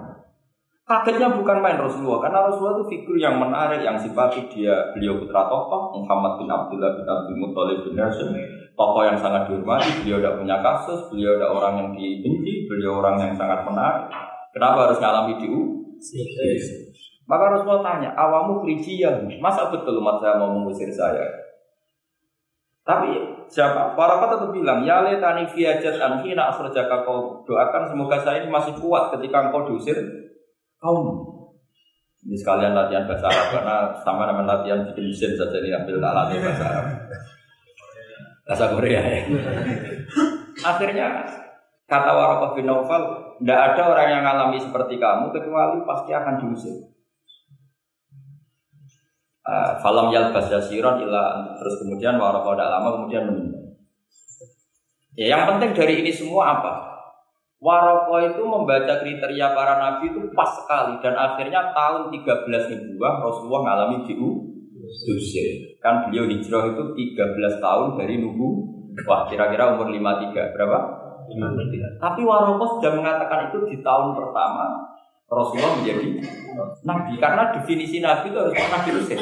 [0.88, 4.88] Kagetnya bukan main Rasulullah, karena Rasulullah itu figur yang menarik, yang simpatik dia.
[4.96, 8.32] Beliau putra tokoh, Muhammad bin Abdullah bin Abdul Muttalib bin Hashim,
[8.72, 10.00] tokoh yang sangat dihormati.
[10.00, 14.08] Beliau tidak punya kasus, beliau tidak orang yang dibenci, beliau orang yang sangat menarik.
[14.56, 15.60] Kenapa harus ngalami diu?
[17.28, 21.28] Maka Rasulullah tanya, awamu krijian, masa betul umat saya mau mengusir saya?
[22.88, 23.92] Tapi siapa?
[23.92, 28.72] Para kata tetap bilang, ya letani fiajat anhina asrojaka kau doakan semoga saya ini masih
[28.80, 30.00] kuat ketika engkau diusir
[30.78, 31.06] kaum.
[32.26, 36.34] Ini sekalian latihan bahasa Arab karena sama dengan latihan bikin mesin saja ini ambil alat
[36.34, 36.86] bahasa Arab.
[38.42, 39.20] Bahasa Korea ya.
[40.66, 41.06] Akhirnya
[41.86, 43.02] kata Warokoh bin Naufal,
[43.38, 46.76] tidak ada orang yang mengalami seperti kamu kecuali pasti akan diusir.
[49.48, 53.64] Uh, falam yalbas yasiron ila terus kemudian Warokoh tidak lama kemudian meninggal.
[55.14, 56.97] Ya yang penting dari ini semua apa?
[57.58, 62.54] Waroko itu membaca kriteria para nabi itu pas sekali dan akhirnya tahun 13
[62.94, 65.74] Nubuah Rasulullah ngalami diusir.
[65.82, 68.78] Kan beliau hijrah itu 13 tahun dari Nubu.
[69.06, 70.54] Wah, kira-kira umur 53.
[70.54, 70.78] Berapa?
[71.26, 71.98] 53.
[71.98, 74.64] Tapi Waroko sudah mengatakan itu di tahun pertama
[75.28, 76.06] Rasulullah menjadi
[76.88, 79.20] nabi karena definisi nabi itu harus pernah diusir.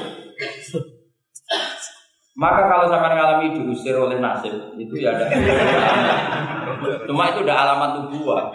[2.37, 5.25] Maka kalau sampai ngalami diusir oleh nasib itu ya ada.
[7.09, 8.53] Cuma itu udah alamat nubuah,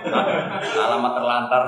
[0.77, 1.63] alamat terlantar.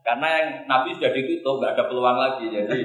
[0.00, 2.48] Karena yang Nabi sudah ditutup, nggak ada peluang lagi.
[2.48, 2.80] Jadi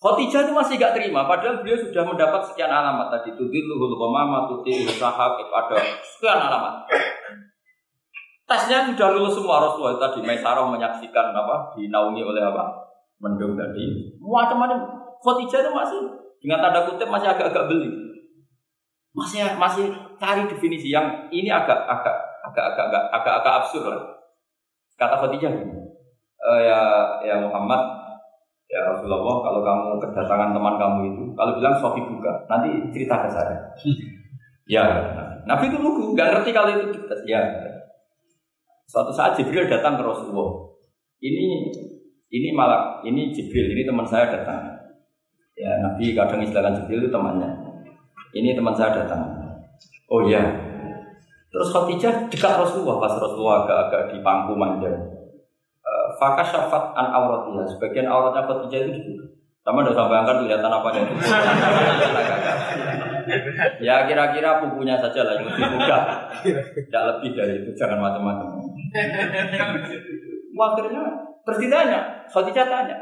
[0.00, 3.32] Khotijah itu masih gak terima, padahal beliau sudah mendapat sekian alamat tadi.
[3.36, 6.88] Tudilluhul ghamama, tutil sahab, ada sekian alamat.
[8.46, 12.85] Tesnya sudah lulus semua Rasulullah tadi Maisarah menyaksikan apa dinaungi oleh apa
[13.20, 14.78] mendung tadi, macam-macam.
[15.16, 16.00] Khotijah itu masih
[16.40, 17.90] dengan tanda kutip masih agak-agak beli.
[19.16, 19.88] Masih masih
[20.20, 24.02] cari definisi yang ini agak agak agak agak agak agak, agak absurd lah.
[24.96, 25.52] Kata Khotijah
[26.36, 26.80] e, ya
[27.24, 27.80] ya Muhammad
[28.66, 33.28] ya Rasulullah kalau kamu kedatangan teman kamu itu kalau bilang Sofi buka nanti cerita ke
[33.32, 33.56] saya.
[34.74, 34.84] ya,
[35.46, 37.40] Nabi itu lugu, nggak ngerti kalau itu kita ya.
[38.86, 40.70] Suatu saat Jibril datang ke Rasulullah.
[41.18, 41.74] Ini
[42.36, 44.76] ini malah ini Jibril, ini teman saya datang.
[45.56, 47.48] Ya Nabi kadang istilahkan Jibril itu temannya.
[48.36, 49.32] Ini teman saya datang.
[50.12, 50.44] Oh iya.
[51.48, 54.92] Terus Khadijah dekat Rasulullah pas Rasulullah agak-agak di pangku manja.
[55.80, 59.26] Eh, Fakah syafat an auratnya, sebagian auratnya Khadijah itu dibuka.
[59.66, 60.88] Sama udah sampai angkat kelihatan apa
[63.82, 65.98] ya kira-kira bukunya saja lah yang dibuka.
[66.46, 68.62] Tidak lebih dari itu, jangan macam-macam.
[70.54, 71.02] Akhirnya
[71.46, 72.96] terus ditanya, Khadijah tanya,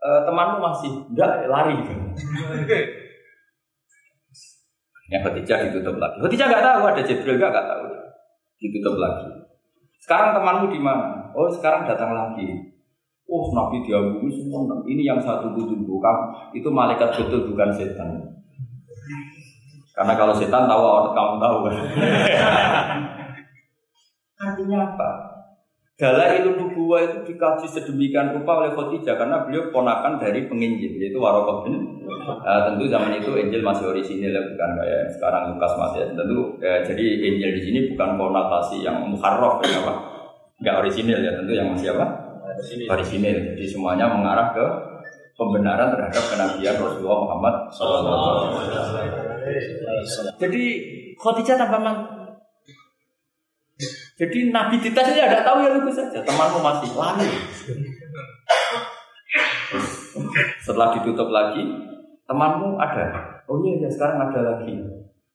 [0.00, 1.76] e, temanmu masih enggak lari
[5.12, 6.16] Ya Khadijah ditutup lagi.
[6.24, 7.84] Khadijah nggak tahu ada Jibril nggak nggak tahu.
[8.56, 9.28] Ditutup lagi.
[10.00, 11.28] Sekarang temanmu di mana?
[11.36, 12.72] Oh sekarang datang lagi.
[13.28, 14.64] Oh Nabi diagumi semua.
[14.84, 18.08] Ini yang satu tunggu kamu itu malaikat betul bukan setan.
[19.94, 21.56] Karena kalau setan tahu orang kamu tahu.
[24.44, 25.33] Artinya apa?
[25.94, 31.62] Dalailun nubuwah itu dikaji sedemikian rupa oleh Khadijah karena beliau ponakan dari penginjil yaitu Warokah
[31.62, 36.06] bin uh, tentu zaman itu Injil masih orisinil ya bukan kayak sekarang Lukas masih ya.
[36.18, 39.94] tentu ya, jadi Injil di sini bukan konotasi yang muharraf ya apa
[40.58, 42.06] nggak orisinil ya tentu yang masih apa?
[42.90, 43.54] Orisinil.
[43.54, 44.66] Jadi semuanya mengarah ke
[45.34, 48.18] pembenaran terhadap kenabian Rasulullah Muhammad SAW.
[50.38, 50.64] Jadi
[51.18, 51.78] Khadijah tanpa
[54.14, 56.22] jadi Nabi dites ini ada tahu ya lu saja.
[56.22, 57.26] Temanmu masih lari.
[60.62, 61.66] Setelah ditutup lagi,
[62.30, 63.42] temanmu ada.
[63.50, 64.78] Oh iya ya sekarang ada lagi.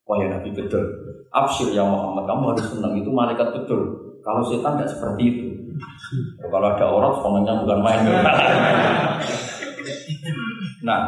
[0.07, 0.79] Wah ya Nabi betul.
[1.29, 4.15] Absyir ya Muhammad, kamu harus senang itu malaikat betul.
[4.23, 5.45] Kalau setan tidak seperti itu.
[6.39, 8.01] Kalau ada orang, semuanya bukan main.
[10.87, 10.99] nah,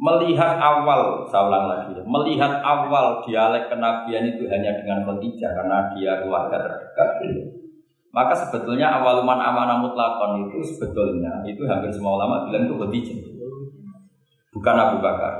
[0.00, 6.56] melihat awal, saya lagi, melihat awal dialek kenabian itu hanya dengan Khadijah karena dia keluarga
[6.56, 7.10] terdekat.
[8.10, 13.18] Maka sebetulnya awal man amanah mutlakon itu sebetulnya itu hampir semua ulama bilang itu Khadijah,
[14.56, 15.34] bukan Abu Bakar.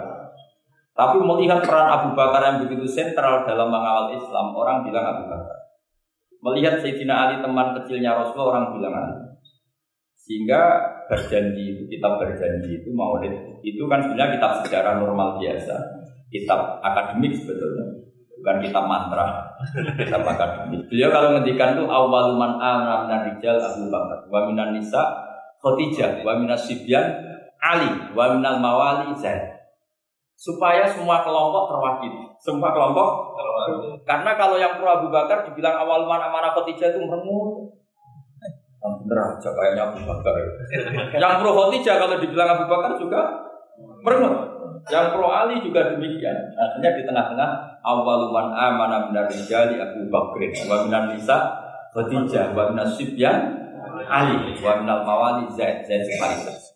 [0.93, 5.59] Tapi melihat peran Abu Bakar yang begitu sentral dalam mengawal Islam, orang bilang Abu Bakar.
[6.41, 9.17] Melihat Sayyidina Ali teman kecilnya Rasulullah, orang bilang Ali.
[10.21, 10.61] Sehingga
[11.11, 13.35] berjanji itu, kitab berjanji itu maulid,
[13.67, 15.75] itu kan sebenarnya kitab sejarah normal biasa,
[16.31, 18.07] kitab akademik sebetulnya,
[18.39, 19.27] bukan kitab mantra,
[19.99, 20.87] kitab akademik.
[20.87, 25.03] Beliau kalau ngendikan itu awal man amana rijal Abu Bakar, wa minan nisa
[25.59, 27.05] Khadijah, wa minas sibyan
[27.61, 29.59] Ali, wa minal mawali Zaid.
[30.41, 33.37] Supaya semua kelompok terwakili, semua kelompok
[34.09, 37.05] Karena kalau yang pro Abu Bakar dibilang awal man amanah Khadijah itu
[38.81, 39.19] bener
[40.09, 40.35] Bakar.
[41.13, 43.21] Yang pro Khadijah kalau dibilang Abu Bakar juga
[44.01, 44.37] merengut.
[44.89, 46.37] Yang pro Ali juga demikian.
[46.57, 47.51] Artinya di tengah-tengah
[47.85, 51.37] awaluman amana benar rijali Abu Bakr wa minan nisa
[51.93, 53.61] Khadijah wa minas sibyan
[54.09, 56.73] Ali wa minal mawali Zaid Zaid sekaligus.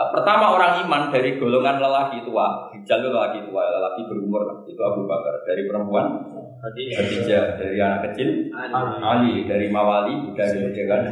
[0.00, 5.44] Pertama orang iman dari golongan lelaki tua, hijal lelaki tua, lelaki berumur itu Abu Bakar.
[5.44, 8.52] Dari perempuan Khadijah dari anak kecil?
[9.00, 9.48] Ali.
[9.48, 11.02] Dari Mawali dari kan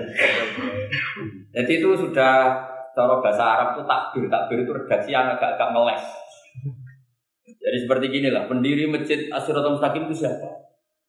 [1.48, 2.60] jadi itu sudah
[2.92, 4.24] cara bahasa Arab itu takbir.
[4.28, 6.04] Takbir itu redaksi yang agak-agak meles
[7.68, 10.48] jadi seperti gini lah pendiri masjid Asyiratul Mustaqim itu siapa?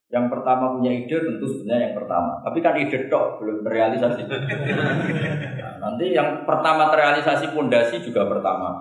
[0.10, 2.42] Yang pertama punya ide tentu sebenarnya yang pertama.
[2.42, 4.22] Tapi kan ide tok belum terrealisasi.
[4.26, 8.76] Nah, nanti yang pertama terrealisasi pondasi juga pertama.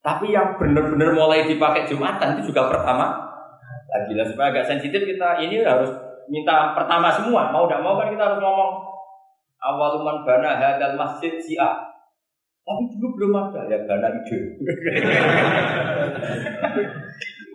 [0.00, 3.33] Tapi yang benar-benar mulai dipakai Jumatan itu juga pertama
[3.94, 5.94] lagi lah supaya agak sensitif kita ini harus
[6.26, 7.54] minta pertama semua.
[7.54, 8.82] Mau tidak mau kan kita harus ngomong
[9.62, 11.54] awaluman bana hadal masjid si.
[12.64, 14.34] Tapi dulu belum ada ya bana ide.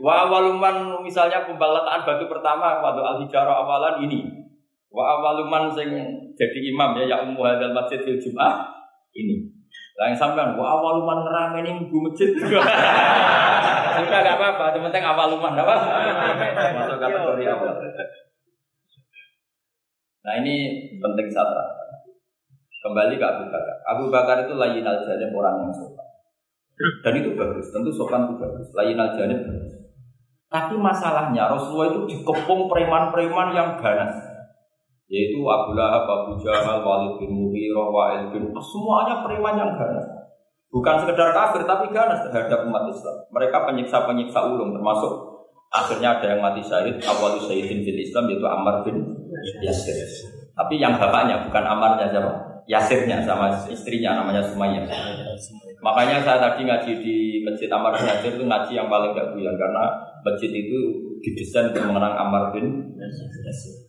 [0.06, 4.24] Wa awaluman misalnya pembalataan batu pertama waktu al hijarah awalan ini.
[4.88, 5.92] Wa awaluman sing
[6.40, 8.64] jadi imam ya ya ummu hadal masjid fil jum'ah
[9.12, 9.59] ini.
[10.00, 12.32] Lah yang sampean wa awaluman ngerameni minggu masjid.
[14.00, 15.76] Sudah gak apa-apa, yang penting awaluman apa?
[16.72, 17.76] Masuk kategori awal.
[20.24, 20.56] Nah ini
[21.04, 21.52] penting satu.
[22.80, 23.76] Kembali ke Abu Bakar.
[23.84, 26.08] Abu Bakar itu layin al orang yang sopan.
[27.04, 28.72] Dan itu bagus, tentu sopan itu bagus.
[28.80, 29.74] Layin al bagus.
[30.48, 34.29] Tapi masalahnya Rasulullah itu dikepung preman-preman yang ganas.
[35.10, 40.06] Yaitu Abu Lahab, Abu Jahal, Walid bin Mughirah, Wa'il bin semuanya preman yang ganas.
[40.70, 43.18] Bukan sekedar kafir tapi ganas terhadap umat Islam.
[43.34, 45.12] Mereka penyiksa-penyiksa ulung termasuk
[45.74, 49.02] akhirnya ada yang mati syahid awal syahidin fil Islam yaitu Ammar bin
[49.66, 49.98] Yasir.
[50.54, 52.32] Tapi yang bapaknya bukan Ammarnya siapa?
[52.70, 54.86] Yasirnya sama istrinya namanya Sumayyah.
[55.82, 59.58] Makanya saya tadi ngaji di Masjid Ammar bin Yasir itu ngaji yang paling gak buyar
[59.58, 59.90] karena
[60.22, 60.78] masjid itu
[61.26, 62.94] didesain untuk mengenang Ammar bin
[63.42, 63.89] Yasir.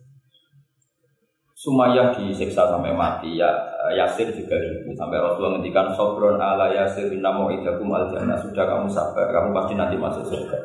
[1.60, 3.52] Sumayyah disiksa sampai mati ya
[3.92, 8.88] Yasir juga gitu sampai Rasulullah ngendikan sobron ala Yasir inna mu'idakum al jannah sudah kamu
[8.88, 10.56] sabar kamu pasti nanti masuk surga.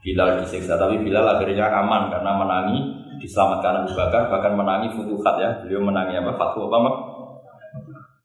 [0.00, 2.80] Bilal disiksa tapi Bilal akhirnya aman karena menangi
[3.20, 5.60] diselamatkan Abu Bakar bahkan menangi futuhat ya.
[5.60, 6.32] Beliau menangi apa?
[6.32, 6.90] Fatwa apa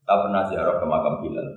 [0.08, 1.48] tak pernah ziarah ke makam Bilal.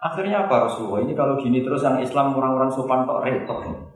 [0.00, 1.04] Akhirnya apa Rasulullah?
[1.04, 3.91] Ini kalau gini terus yang Islam orang-orang sopan kok repot.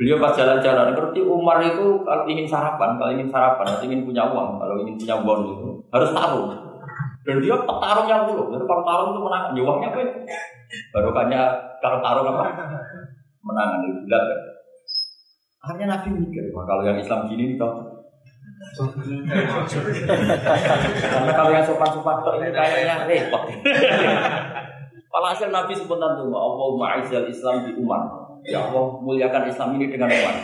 [0.00, 4.32] Beliau pas jalan-jalan ngerti Umar itu kalau ingin sarapan, kalau ingin sarapan, atau ingin punya
[4.32, 6.56] uang, kalau ingin punya uang itu harus taruh.
[7.20, 8.48] Dan dia petarung yang dulu.
[8.48, 10.00] Jadi kalau tarung itu menang, ya uangnya apa?
[10.96, 11.40] Barokahnya
[11.84, 12.48] kalau tarung apa?
[13.44, 14.24] Menangan itu kan.
[15.68, 17.84] Akhirnya Nabi mikir, wah kalau yang Islam gini nih karena
[21.36, 23.52] kalau yang sopan-sopan tok ini kayaknya repot.
[25.12, 28.29] hasil Nabi sebentar tuh, Allah ma'izal Islam di Umar.
[28.46, 30.36] Ya Allah muliakan Islam ini dengan Umar.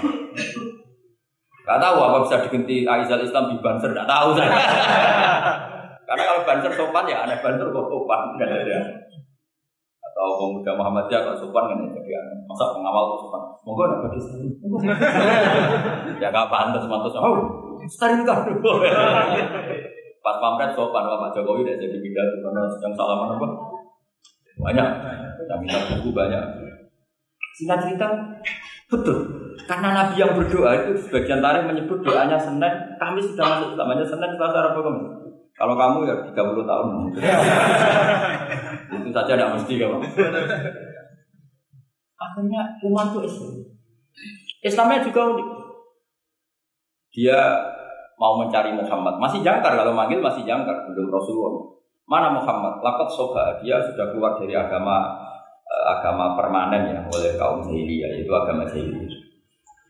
[1.67, 4.29] Gak tahu apa bisa diganti Aizal Islam di Banser, gak tahu.
[6.07, 8.79] Karena kalau Banser sopan ya aneh Banser kok sopan, ada.
[9.99, 12.39] Atau pemuda Muhammadiyah kok sopan kan jadi aneh.
[12.47, 13.43] Masa pengawal kok sopan?
[13.67, 14.21] Monggo nak bagi
[16.23, 17.19] Ya gak pantas, pantas.
[17.19, 17.35] Oh,
[17.91, 18.47] Sterilkan.
[20.27, 23.47] Pas pampret sopan Pak Jokowi tidak jadi pidato karena sedang salaman apa?
[24.59, 24.89] Banyak.
[25.47, 26.66] Yang minta buku banyak.
[27.57, 28.07] Singkat cerita,
[28.93, 29.19] betul.
[29.65, 34.31] Karena Nabi yang berdoa itu sebagian tarikh menyebut doanya Senin, kami sudah masuk Islam Senin
[34.37, 35.05] Selasa Rabu Kamis.
[35.57, 36.89] Kalau kamu ya 30 tahun.
[39.01, 39.97] itu saja tidak mesti kamu.
[42.17, 43.53] Akhirnya umat itu Islam.
[44.61, 45.49] Islamnya juga unik.
[47.17, 47.41] Dia
[48.21, 49.17] mau mencari Muhammad.
[49.17, 51.73] Masih jangkar kalau manggil masih jangkar belum Rasulullah.
[52.05, 52.85] Mana Muhammad?
[52.85, 55.26] Lakat soba dia sudah keluar dari agama
[55.85, 59.13] agama permanen ya oleh kaum jahiliyah yaitu agama jahiliyah.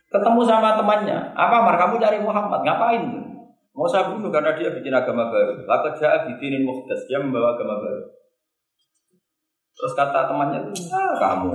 [0.07, 2.63] Ketemu sama temannya, apa mar kamu cari Muhammad?
[2.63, 3.03] Ngapain?
[3.77, 5.69] Mau saya bunuh karena dia bikin agama baru.
[5.69, 8.09] Lakat jahat bikinin muhdas, dia membawa agama baru.
[9.77, 11.53] Terus kata temannya, ah kamu,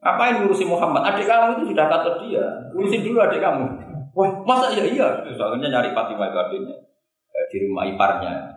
[0.00, 1.04] ngapain ngurusin Muhammad?
[1.12, 3.68] Adik kamu itu sudah kata dia, urusin dulu adik kamu.
[4.16, 5.08] Wah, masa iya iya?
[5.34, 6.76] Soalnya nyari Fatimah itu adiknya
[7.34, 8.53] eh, di rumah iparnya.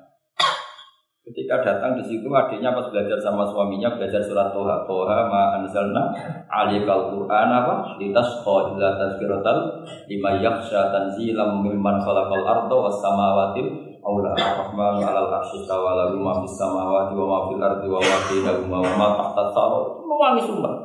[1.28, 6.08] Ketika datang di situ adiknya pas belajar sama suaminya belajar surat Toha Toha ma anzalna
[6.48, 13.60] alikal Quran apa litas illa tazkiratal lima yaksha tanzilam mimman khalaqal arda was samawati
[14.00, 18.78] aula ar-rahmanu alal arsy tawala ma fis samawati wa ma fil ardi wa ma bainahuma
[18.88, 19.68] wa ma tahta
[20.08, 20.76] Mewangi sumpah.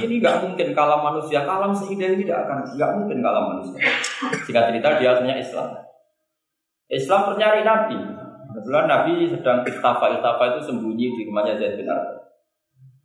[0.00, 3.84] Ini nggak mungkin kalam manusia, kalam seindah ini tidak akan, nggak mungkin kalam manusia.
[4.48, 5.76] Jika cerita dia punya Islam.
[6.88, 8.23] Islam ternyari Nabi.
[8.54, 12.22] Kebetulan Nabi sedang istafa, istafa itu sembunyi di rumahnya Zaid bin Arqam.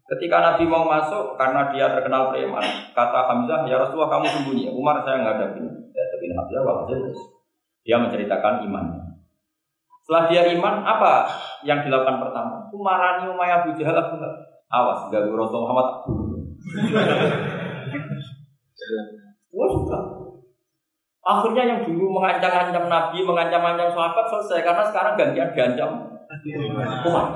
[0.05, 2.61] Ketika Nabi mau masuk, karena dia terkenal preman,
[2.93, 4.69] kata Hamzah, ya Rasulullah kamu sembunyi.
[4.69, 5.57] Umar saya nggak ada
[5.89, 7.01] Ya, tapi Hamzah wajib.
[7.81, 8.85] Dia menceritakan iman.
[10.05, 11.25] Setelah dia iman, apa
[11.65, 12.69] yang dilakukan pertama?
[12.69, 14.21] Umarani Umayyah Abu Jahal Abu
[14.69, 16.05] Awas, gak Rasul Muhammad
[19.49, 20.28] Wah suka.
[21.19, 25.91] Akhirnya yang dulu mengancam-ancam Nabi, mengancam-ancam sahabat selesai karena sekarang gantian diancam
[27.05, 27.27] umat.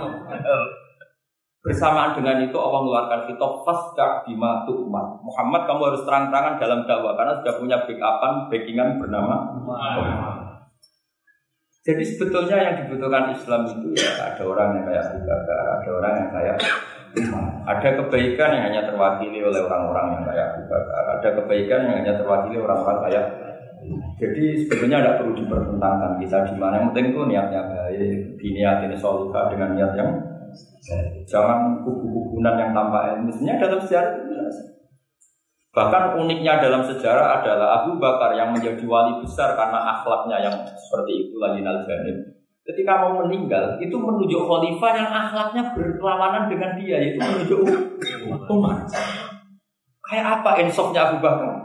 [1.63, 5.07] Bersamaan dengan itu Allah mengeluarkan kitab fasda bima umat.
[5.23, 9.35] Muhammad kamu harus terang-terangan dalam dakwah karena sudah punya backupan, backingan bernama
[11.83, 16.29] Jadi sebetulnya yang dibutuhkan Islam itu ya ada orang yang kayak Abu ada orang yang
[16.31, 16.57] kayak
[17.63, 20.61] Ada kebaikan yang hanya terwakili oleh orang-orang yang kayak Abu.
[21.19, 23.25] Ada kebaikan yang hanya terwakili orang-orang kayak
[24.17, 28.95] jadi sebenarnya tidak perlu dipertentangkan kita di mana yang penting itu niatnya baik, diniat ini
[28.95, 30.11] solika dengan niat yang.
[31.25, 33.33] Jangan kubu-kubunan yang tanpa ilmu.
[33.33, 34.33] Sebenarnya dalam sejarah itu.
[35.73, 41.25] Bahkan uniknya dalam sejarah adalah Abu Bakar yang menjadi wali besar karena akhlaknya yang seperti
[41.25, 41.81] itu lagi al
[42.63, 47.59] Ketika mau meninggal, itu menunjuk khalifah yang akhlaknya berlawanan dengan dia, yaitu menunjuk
[48.47, 48.87] Umar.
[50.07, 51.62] Kayak apa insofnya Abu Bakar?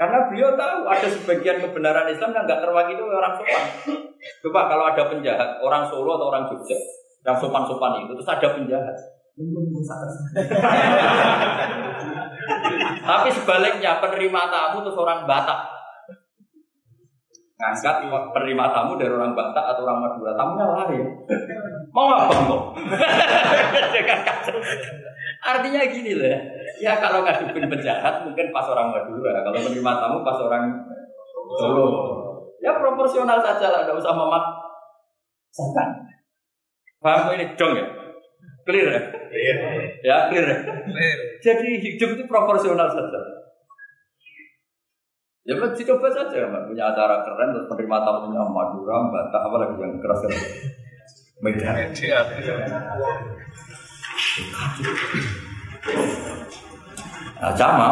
[0.00, 3.64] Karena beliau tahu ada sebagian kebenaran Islam yang nggak terwakili oleh orang sopan.
[4.40, 6.80] Coba kalau ada penjahat, orang Solo atau orang Jogja,
[7.20, 8.96] yang sopan-sopan itu, terus ada penjahat.
[13.04, 15.60] Tapi sebaliknya penerima tamu terus orang Batak
[17.60, 20.96] ngangkat penerima tamu dari orang Batak atau orang Madura, tamunya lari.
[21.92, 22.72] Mau apa kok?
[25.40, 26.40] Artinya gini loh ya.
[26.80, 30.64] Ya kalau ngadepin penjahat mungkin pas orang Madura, kalau penerima tamu pas orang
[31.58, 31.86] Solo.
[32.60, 34.44] Ya proporsional saja lah, nggak usah mamat.
[35.50, 35.88] Setan.
[37.00, 37.86] Paham ini dong ya?
[38.68, 39.00] Clear ya?
[40.04, 40.58] Ya clear ya?
[41.40, 43.20] Jadi hidup itu proporsional saja.
[45.48, 46.62] Ya kan coba saja, Mbak.
[46.68, 50.44] punya acara keren terus penerima tamunya Madura, Batak, apa lagi yang keras keras.
[51.40, 51.88] Medan.
[57.40, 57.90] Nah, sama.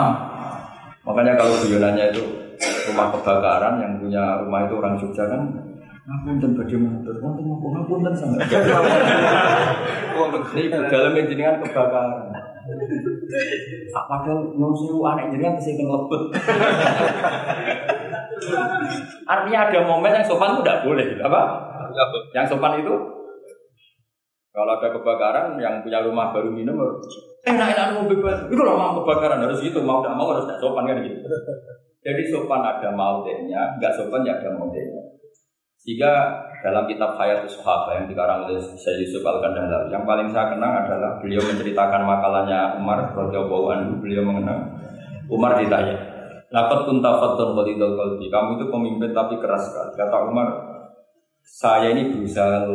[1.08, 2.22] Makanya kalau guyonannya itu
[2.92, 5.42] rumah kebakaran yang punya rumah itu orang Jogja kan
[6.08, 8.40] Ngapunten badhe matur, wonten napa ngapunten sampe.
[10.16, 12.32] Wonten iki dalam jenengan kebakaran.
[13.92, 16.32] Padahal nyuwun sewu anak jenengan sing lebet.
[19.28, 21.40] Artinya ada momen yang sopan itu tidak boleh, apa?
[22.32, 22.94] Yang sopan itu
[24.52, 26.76] kalau ada kebakaran yang punya rumah baru minum
[27.46, 28.38] enak-enak mau bebas.
[28.48, 31.18] Itu mau kebakaran harus gitu, mau tidak mau harus tidak sopan kan gitu.
[32.06, 35.02] Jadi sopan ada mautenya, nggak sopan ya ada mautenya.
[35.78, 36.10] Sehingga
[36.60, 40.84] dalam kitab Hayatus Sahabat yang dikarang oleh Syekh Yusuf Al Kandahlar, yang paling saya kenang
[40.84, 43.92] adalah beliau menceritakan makalahnya Umar radhiyallahu anhu.
[44.02, 44.74] Beliau mengenang
[45.30, 45.96] Umar ditanya,
[46.50, 49.94] "Laqad kunta fattun qalidul qalbi." Kamu itu pemimpin tapi keras sekali.
[49.94, 50.48] Kata Umar,
[51.46, 52.66] "Saya ini berusaha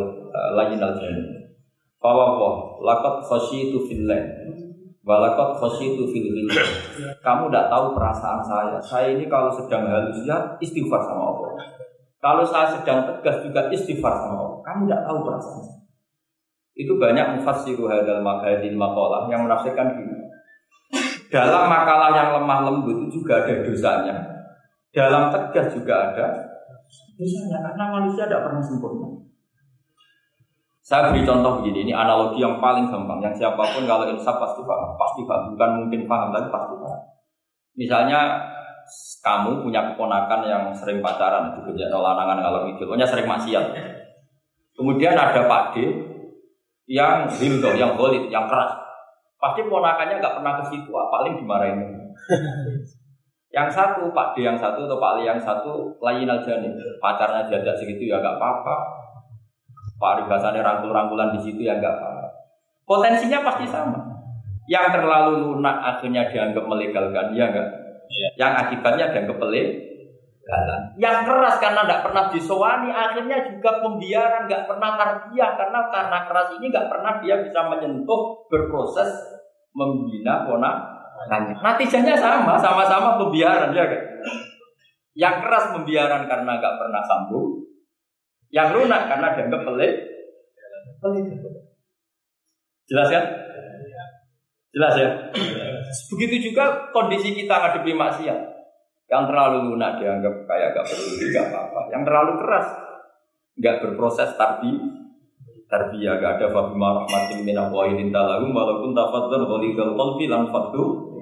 [0.56, 1.43] lain al jannah."
[2.04, 4.44] Fawwah, laqad khasyitu fillah.
[5.04, 6.32] Walakot khasyitu fil
[7.20, 8.80] Kamu tidak tahu perasaan saya.
[8.80, 11.52] Saya ini kalau sedang halus ya istighfar sama Allah.
[12.24, 14.60] Kalau saya sedang tegas juga istighfar sama Allah.
[14.64, 15.64] Kamu tidak tahu perasaan
[16.74, 20.16] Itu banyak mufassiru hadal makadil makalah yang menafsirkan gini.
[21.28, 24.16] Dalam makalah yang lemah lembut itu juga ada dosanya.
[24.96, 26.26] Dalam tegas juga ada
[27.20, 29.08] dosanya karena manusia tidak pernah sempurna.
[30.84, 34.68] Saya beri contoh begini, ini analogi yang paling gampang, yang siapa pun kalau insaf pasti
[34.68, 37.02] paham, pasti paham, bukan mungkin paham, tapi pasti paham.
[37.80, 38.20] Misalnya
[39.24, 43.64] kamu punya keponakan yang sering pacaran itu kerja lanangan kalau itu, pokoknya sering maksiat.
[44.76, 45.88] Kemudian ada Pak D
[46.92, 48.76] yang hildo, yang golit, yang keras.
[49.40, 51.80] Pasti ponakannya nggak pernah ke situ, ah, paling dimarahin.
[53.56, 57.48] yang satu Pak D yang satu atau Pak Ali yang satu lain aja nih, pacarnya
[57.48, 59.03] jajak segitu ya nggak apa-apa.
[60.04, 62.28] Pak bahasanya rangkul-rangkulan di situ ya nggak apa-apa.
[62.84, 64.04] Potensinya pasti sama.
[64.68, 67.70] Yang terlalu lunak akhirnya dianggap melegalkan, ya enggak?
[68.12, 68.30] Ya.
[68.36, 69.70] Yang akibatnya ada kepelit
[71.00, 76.48] Yang keras karena tidak pernah disowani, akhirnya juga pembiaran, nggak pernah tarbiyah karena karena keras
[76.60, 79.08] ini nggak pernah dia bisa menyentuh berproses
[79.72, 80.84] membina pona.
[81.64, 84.04] Natijanya sama, sama-sama pembiaran ya kan.
[85.16, 87.63] Yang keras pembiaran karena nggak pernah sambung,
[88.54, 89.94] yang lunak karena dianggap pelit.
[92.86, 93.26] Jelas kan?
[94.70, 95.10] Jelas ya?
[96.14, 98.40] Begitu juga kondisi kita ngadepi maksiat.
[99.10, 101.82] Yang terlalu lunak dianggap kayak gak peduli, gak apa-apa.
[101.94, 102.68] Yang terlalu keras,
[103.62, 104.74] gak berproses tarbi,
[105.70, 111.14] tarbiyah gak ada fabima rahmatin min Allah talahum walaupun tafadzal ghalidul qalbi lam faddu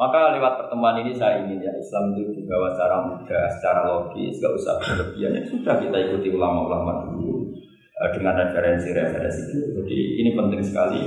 [0.00, 4.56] maka lewat pertemuan ini saya ingin ya Islam itu dibawa secara mudah, secara logis, gak
[4.56, 5.36] usah berlebihan.
[5.36, 9.60] Ya sudah kita ikuti ulama-ulama dulu eh, dengan referensi-referensi itu.
[9.76, 11.04] Jadi ini penting sekali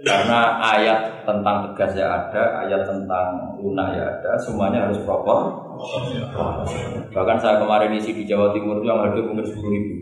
[0.00, 5.60] karena ayat tentang tegas ya ada, ayat tentang lunak ya ada, semuanya harus proper.
[7.12, 9.94] Bahkan saya kemarin isi di Jawa Timur itu yang hadir mungkin sepuluh ribu.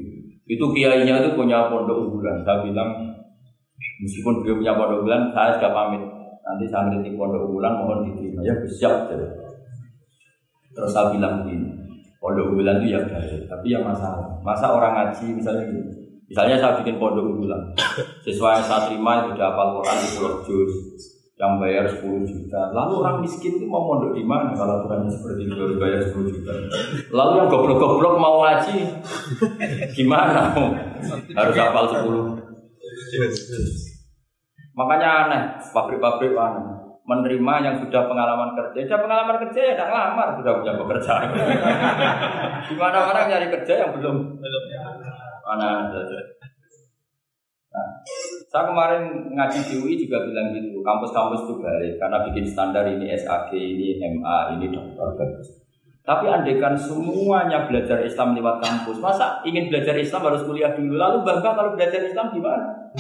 [0.47, 2.47] Itu kiainya itu punya pondok unggulan.
[2.47, 3.19] Saya bilang
[3.99, 6.22] meskipun beliau punya pondok unggulan, saya sudah pamit.
[6.43, 9.11] Nanti saya ngerti pondok unggulan mohon diterima ya siap.
[10.73, 11.69] Terus saya bilang begini,
[12.19, 14.41] pondok unggulan itu ya baik, tapi ya masalah.
[14.43, 17.61] Masa orang ngaji misalnya gini, Misalnya saya bikin pondok unggulan,
[18.25, 20.73] siswa yang saya terima itu udah hafal Quran di Pulau Jus,
[21.37, 22.73] yang bayar 10 juta.
[22.73, 26.33] Lalu orang miskin itu mau mondok di mana kalau aturannya seperti itu baru bayar 10
[26.33, 26.53] juta.
[27.13, 28.97] Lalu yang goblok-goblok mau ngaji,
[29.93, 30.57] gimana?
[31.37, 33.92] Harus hafal 10.
[34.73, 35.43] Makanya aneh,
[35.73, 38.79] pabrik-pabrik aneh menerima yang sudah pengalaman kerja.
[38.87, 41.29] Sudah pengalaman kerja ya tidak lamar, sudah punya pekerjaan.
[42.71, 44.39] Gimana orang nyari kerja yang belum
[45.43, 46.19] mana saja.
[47.73, 47.89] Nah,
[48.53, 53.09] saya kemarin ngaji di UI juga bilang gitu, kampus-kampus itu baik karena bikin standar ini
[53.17, 55.49] SAG, ini MA, ini dokter bagus.
[56.03, 60.99] Tapi andekan semuanya belajar Islam lewat kampus, masa ingin belajar Islam harus kuliah dulu?
[60.99, 62.93] Lalu bangga kalau belajar Islam gimana?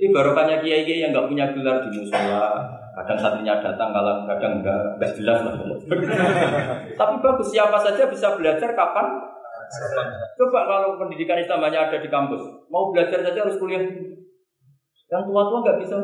[0.00, 2.64] Ini barokahnya kiai-kiai yang nggak punya gelar di musola,
[2.96, 5.52] kadang santrinya datang, kalau kadang enggak, enggak jelas lah.
[6.98, 9.06] Tapi bagus, siapa saja bisa belajar kapan
[10.34, 13.82] Coba kalau pendidikan Islam hanya ada di kampus, mau belajar saja harus kuliah
[15.10, 15.96] Yang tua-tua nggak bisa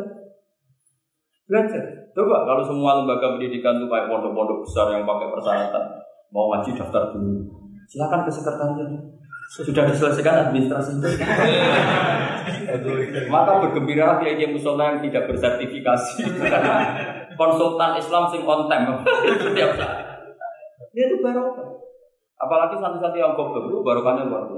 [1.46, 1.84] belajar.
[2.14, 5.84] Coba kalau semua lembaga pendidikan itu kayak pondok-pondok besar yang pakai persyaratan,
[6.30, 7.42] mau ngaji daftar dulu.
[7.86, 8.90] Silakan ke sekretariat.
[9.46, 11.06] Sudah diselesaikan administrasi itu.
[13.32, 16.26] Maka bergembira kiai kiai musola yang tidak bersertifikasi
[17.40, 19.00] konsultan Islam sing on time
[19.38, 19.98] setiap saat.
[20.92, 21.76] Dia itu barokah.
[22.36, 24.44] Apalagi santri-santri yang goblok itu barokahnya luar.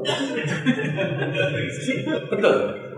[2.34, 2.57] Betul.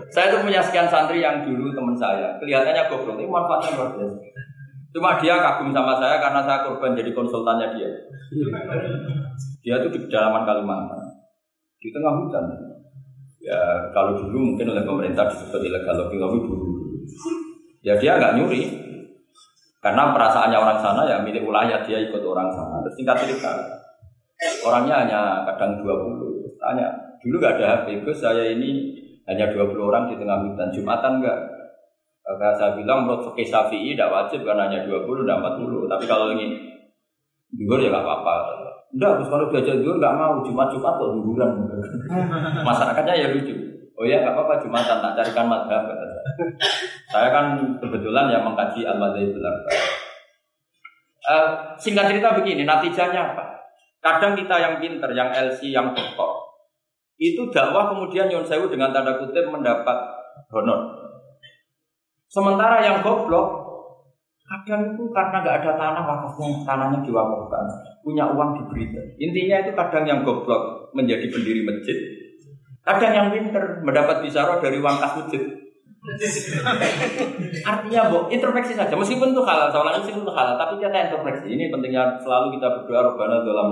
[0.09, 4.16] Saya tuh punya sekian santri yang dulu teman saya, kelihatannya goblok, ini manfaatnya luar biasa.
[4.91, 7.91] Cuma dia kagum sama saya karena saya korban jadi konsultannya dia.
[9.62, 11.09] Dia tuh di pedalaman Kalimantan,
[11.81, 12.45] di tengah hutan.
[13.41, 16.68] Ya kalau dulu mungkin oleh pemerintah disebut ilegal lobby lobby dulu.
[17.81, 18.68] Ya dia nggak nyuri,
[19.81, 22.85] karena perasaannya orang sana ya milik wilayah dia ikut orang sana.
[22.85, 23.53] Terus singkat cerita,
[24.64, 25.20] Orangnya hanya
[25.53, 26.57] kadang 20.
[26.61, 26.89] Tanya,
[27.20, 28.97] dulu gak ada HP, Gus saya ini
[29.28, 30.72] hanya 20 orang di tengah hutan.
[30.72, 31.39] Jumatan enggak?
[32.24, 35.93] Maka saya bilang menurut fikih Syafi'i tidak wajib karena hanya 20 dan 40.
[35.93, 36.70] Tapi kalau ini
[37.55, 38.34] duhur ya gak apa-apa.
[38.90, 40.42] Enggak, Gus kalau diajak duhur gak mau.
[40.42, 41.51] Jumat-Jumat kok duhuran.
[42.66, 43.55] Masyarakatnya ya lucu.
[44.01, 45.84] Oh ya gak apa-apa Jumatan tak carikan madhab.
[47.11, 47.46] Saya kan
[47.78, 49.64] kebetulan ya mengkaji al-madhab
[51.20, 53.44] Uh, singkat cerita begini, natijahnya apa?
[54.01, 56.51] Kadang kita yang pinter, yang LC, yang doktor,
[57.20, 60.01] itu dakwah kemudian Yon Sewu dengan tanda kutip mendapat
[60.48, 60.96] honor.
[62.24, 63.70] Sementara yang goblok,
[64.51, 67.64] kadang itu karena nggak ada tanah wakafnya, tanahnya diwakafkan,
[68.03, 68.90] punya uang diberi.
[69.22, 71.94] Intinya itu kadang yang goblok menjadi pendiri masjid,
[72.82, 75.42] kadang yang pinter mendapat bicara dari uang kas masjid.
[77.70, 78.96] Artinya bu, introspeksi saja.
[78.96, 81.46] Meskipun itu halal, ulangi meskipun itu halal, tapi kita introspeksi.
[81.55, 83.68] Ini pentingnya selalu kita berdoa Robbana dalam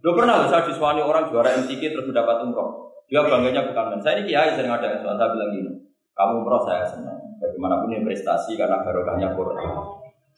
[0.00, 2.92] Lo pernah saya disuani orang juara MTQ terus mendapat umroh.
[3.08, 4.00] Dia bangganya bukan main.
[4.04, 5.72] Saya ini kiai sering ada yang saya bilang gini,
[6.20, 7.16] kamu umroh saya senang.
[7.40, 9.72] Bagaimanapun ini prestasi karena barokahnya Quran.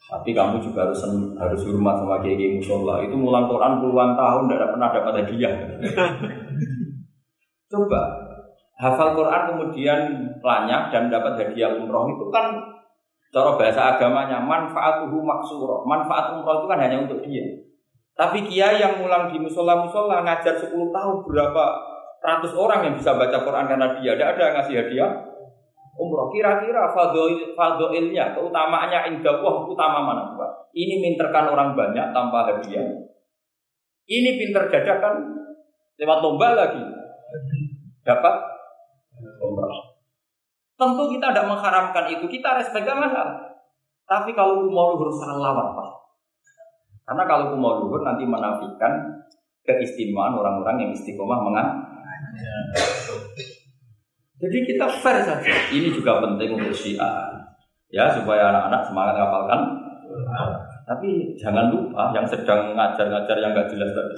[0.03, 0.99] Tapi kamu juga harus
[1.35, 3.03] harus hormat sama kiai kiai musola.
[3.03, 5.53] Itu mulang Quran puluhan tahun tidak pernah dapat hadiah.
[7.71, 8.01] Coba
[8.79, 9.99] hafal Quran kemudian
[10.39, 12.51] lanyak dan dapat hadiah umroh itu kan
[13.33, 15.83] cara bahasa agamanya manfaatuhu maksuro.
[15.83, 17.43] Manfaat umroh itu kan hanya untuk dia.
[18.13, 21.63] Tapi kiai yang mulang di musola musola ngajar 10 tahun berapa
[22.23, 25.11] ratus orang yang bisa baca Quran karena dia tidak ada yang ngasih hadiah
[25.97, 26.29] umroh.
[26.33, 26.89] Kira-kira
[27.53, 30.73] fadoilnya, keutamaannya indah wah utama mana Pak?
[30.73, 32.85] Ini minterkan orang banyak tanpa hadiah.
[34.03, 35.15] Ini pinter dadakan
[36.01, 36.83] lewat lomba lagi.
[38.03, 38.35] Dapat
[39.39, 39.93] umroh.
[40.73, 43.53] Tentu kita tidak mengharamkan itu, kita respect masalah.
[44.03, 45.89] Tapi kalau mau luhur salah lawan Pak.
[47.07, 49.23] Karena kalau mau luhur nanti menafikan
[49.63, 51.75] keistimewaan orang-orang yang istiqomah mengajar.
[54.43, 55.53] Jadi kita fair saja.
[55.71, 57.31] Ini juga penting untuk syiar.
[57.87, 59.61] Ya, supaya anak-anak semangat ngapalkan.
[60.83, 64.15] Tapi jangan lupa yang sedang ngajar-ngajar yang nggak jelas tadi.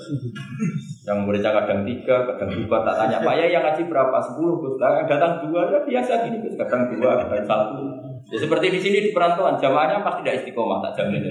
[1.06, 4.18] Yang muridnya kadang tiga, kadang dua, tak tanya, Pak ya yang ngaji berapa?
[4.18, 4.74] Sepuluh.
[4.82, 6.38] Yang datang dua, ya biasa gini.
[6.58, 7.86] Kadang dua, kadang satu.
[8.34, 11.22] Ya seperti di sini di perantauan, jamaahnya pasti tidak istiqomah, tak jamin.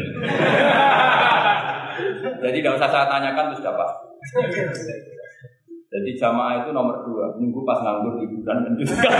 [2.46, 4.06] Jadi tidak usah saya tanyakan, sudah pasti.
[5.94, 8.98] Jadi jamaah itu nomor dua, nunggu pas nganggur hiburan dan juga.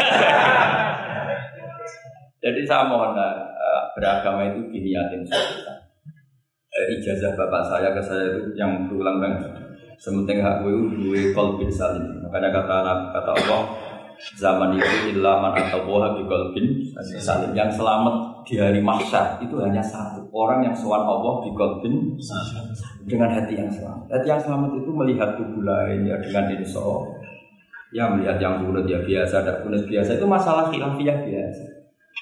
[2.45, 3.41] Jadi saya mohon uh,
[3.95, 5.81] beragama itu gini yakin saya
[6.75, 9.33] eh, ijazah bapak saya ke saya itu yang berulang kan
[9.97, 12.03] sementing hak gue gue kolbin salim.
[12.27, 12.77] Makanya kata
[13.15, 13.63] kata Allah
[14.35, 16.67] zaman itu ilaman atau boha di kolbin
[17.23, 17.55] salim.
[17.55, 22.13] Yang selamat di hari mahsyar itu hanya satu orang yang soal Allah di kolbin
[23.09, 26.85] dengan hati yang selamat hati yang selamat itu melihat tubuh lain ya dengan insya
[27.95, 31.63] Ya melihat yang kunut ya biasa, tidak kunut biasa itu masalah khilafiyah biasa.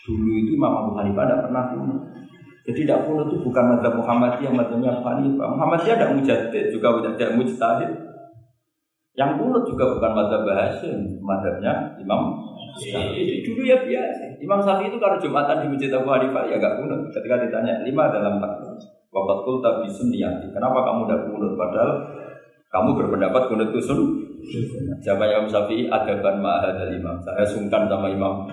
[0.05, 2.01] Dulu itu Imam Abu Hanifah tidak pernah kunut.
[2.69, 5.49] Jadi tidak kunut itu bukan madhab Muhammadiyah, madhabnya Abu Hanifah.
[5.57, 7.91] Muhammadiyah tidak mujadid, juga tidak mujtahid.
[9.17, 12.21] Yang kunut juga bukan madhab Hasim, madhabnya Imam
[12.79, 13.45] Syafi'i.
[13.45, 14.41] Dulu ya biasa.
[14.41, 17.13] Imam Syafi'i itu kalau Jumatan di Masjid Abu Hanifah ya gak kunut.
[17.13, 18.73] Ketika ditanya lima dalam takbir,
[19.13, 20.53] wabat kul tabi sunniyati.
[20.53, 21.53] Kenapa kamu tidak kunut?
[21.59, 21.91] Padahal
[22.73, 24.01] kamu berpendapat kunut itu sun.
[25.05, 27.21] Siapa yang Syafi'i adaban ma'ahad dari imam.
[27.23, 28.49] Saya sungkan sama imam.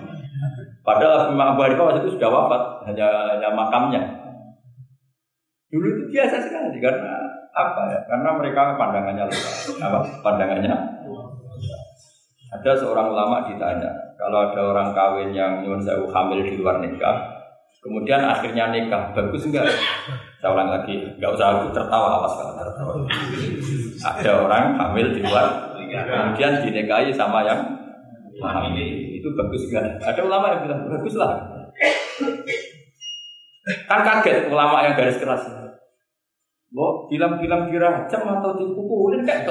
[0.80, 4.02] Padahal Imam Abu Hanifah waktu itu sudah wafat, hanya hanya makamnya.
[5.70, 7.14] Dulu itu biasa sekali karena
[7.54, 8.00] apa ya?
[8.08, 9.24] Karena mereka pandangannya.
[9.78, 10.74] Apa pandangannya?
[12.50, 17.40] Ada seorang ulama ditanya, kalau ada orang kawin yang nyuwun sewu hamil di luar nikah,
[17.80, 19.64] kemudian akhirnya nikah, bagus enggak?
[20.44, 22.92] Saya ulang lagi, enggak usah aku tertawa, awas kalau tertawa.
[24.04, 27.60] Ada orang hamil di luar kemudian dinikahi sama yang
[28.40, 31.32] hamil itu bagus kan ada ulama yang bilang bagus lah
[33.90, 35.44] kan kaget ulama yang garis keras
[36.70, 39.50] Bo, bilang-bilang dirajam atau dipukulin kayak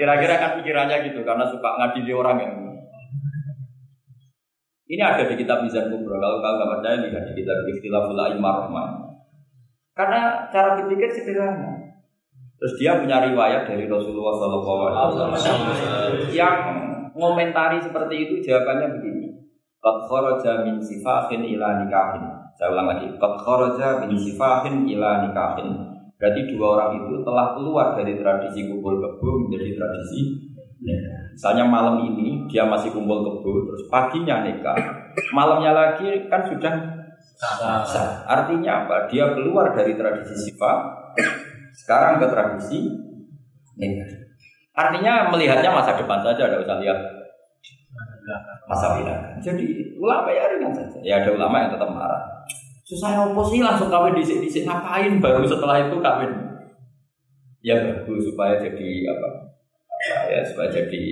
[0.00, 2.54] Kira-kira kan pikirannya gitu karena suka ngadili orang yang
[4.84, 5.88] ini ada di kitab Mizan.
[5.88, 8.68] Kalau kalian nggak percaya lihat di kitab Ikhtilaful Aimar
[9.96, 11.72] Karena cara berpikir sederhana.
[12.60, 15.36] Terus dia punya riwayat dari Rasulullah SAW
[16.30, 16.56] yang
[17.16, 19.28] ngomentari seperti itu jawabannya begini.
[19.80, 22.43] Qad kharaja min sifahin ila nikahin.
[22.54, 23.06] Saya ulang lagi.
[23.18, 25.68] Qad kharaja min sifahin ila nikahin.
[26.14, 30.20] Berarti dua orang itu telah keluar dari tradisi kumpul kebo menjadi tradisi.
[31.34, 34.76] Misalnya malam ini dia masih kumpul kebo, terus paginya nikah.
[35.34, 36.74] Malamnya lagi kan sudah
[37.84, 38.22] sah.
[38.28, 39.10] Artinya apa?
[39.10, 40.78] Dia keluar dari tradisi sifat
[41.74, 42.78] sekarang ke tradisi
[43.74, 44.10] nikah.
[44.74, 46.98] Artinya melihatnya masa depan saja, tidak usah lihat
[48.70, 49.18] masa depan.
[49.42, 49.64] Jadi
[49.98, 50.98] ulama ya ringan saja.
[51.02, 52.33] Ya ada ulama yang tetap marah.
[52.84, 56.32] Susah apa sih langsung kawin disik-disik ngapain baru setelah itu kawin?
[57.64, 59.28] Ya bagus supaya jadi apa?
[60.04, 61.02] apa ya supaya jadi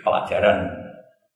[0.00, 0.58] pelajaran.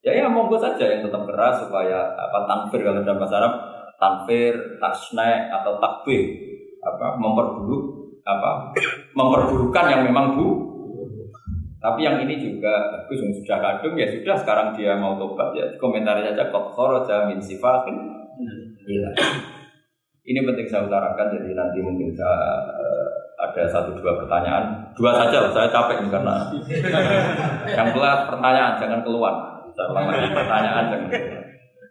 [0.01, 3.53] Ya ya monggo saja yang tetap keras supaya apa tanfir kalau dalam bahasa Arab
[4.01, 6.33] tanfir, tasne atau takbir
[6.81, 8.73] apa memperburuk apa
[9.13, 10.47] memperburukan yang memang bu
[11.77, 15.65] tapi yang ini juga bagus yang sudah kadung ya sudah sekarang dia mau tobat ya
[15.77, 17.97] komentar saja kok kharaja min sifatin
[18.89, 19.09] iya.
[20.25, 23.07] Ini penting saya utarakan jadi nanti mungkin saya uh,
[23.37, 26.35] ada satu dua pertanyaan dua saja saya capek ini karena
[27.77, 29.33] yang kelas pertanyaan jangan keluar
[29.75, 29.87] saya
[30.33, 31.43] pertanyaan jangan keluar.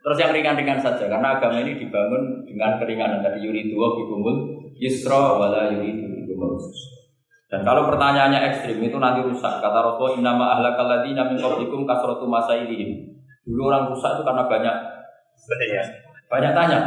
[0.04, 4.36] Terus yang ringan-ringan saja karena agama ini dibangun dengan keringanan dari yuridu wa bikumul
[4.76, 6.14] yusra wala yuridu
[7.54, 9.62] dan kalau pertanyaannya ekstrim itu nanti rusak.
[9.62, 13.14] Kata Rasulullah, "Innama ahlakal ladzina min qablikum kasratu masailihim."
[13.46, 14.76] Dulu orang rusak itu karena banyak
[16.28, 16.80] banyak tanya.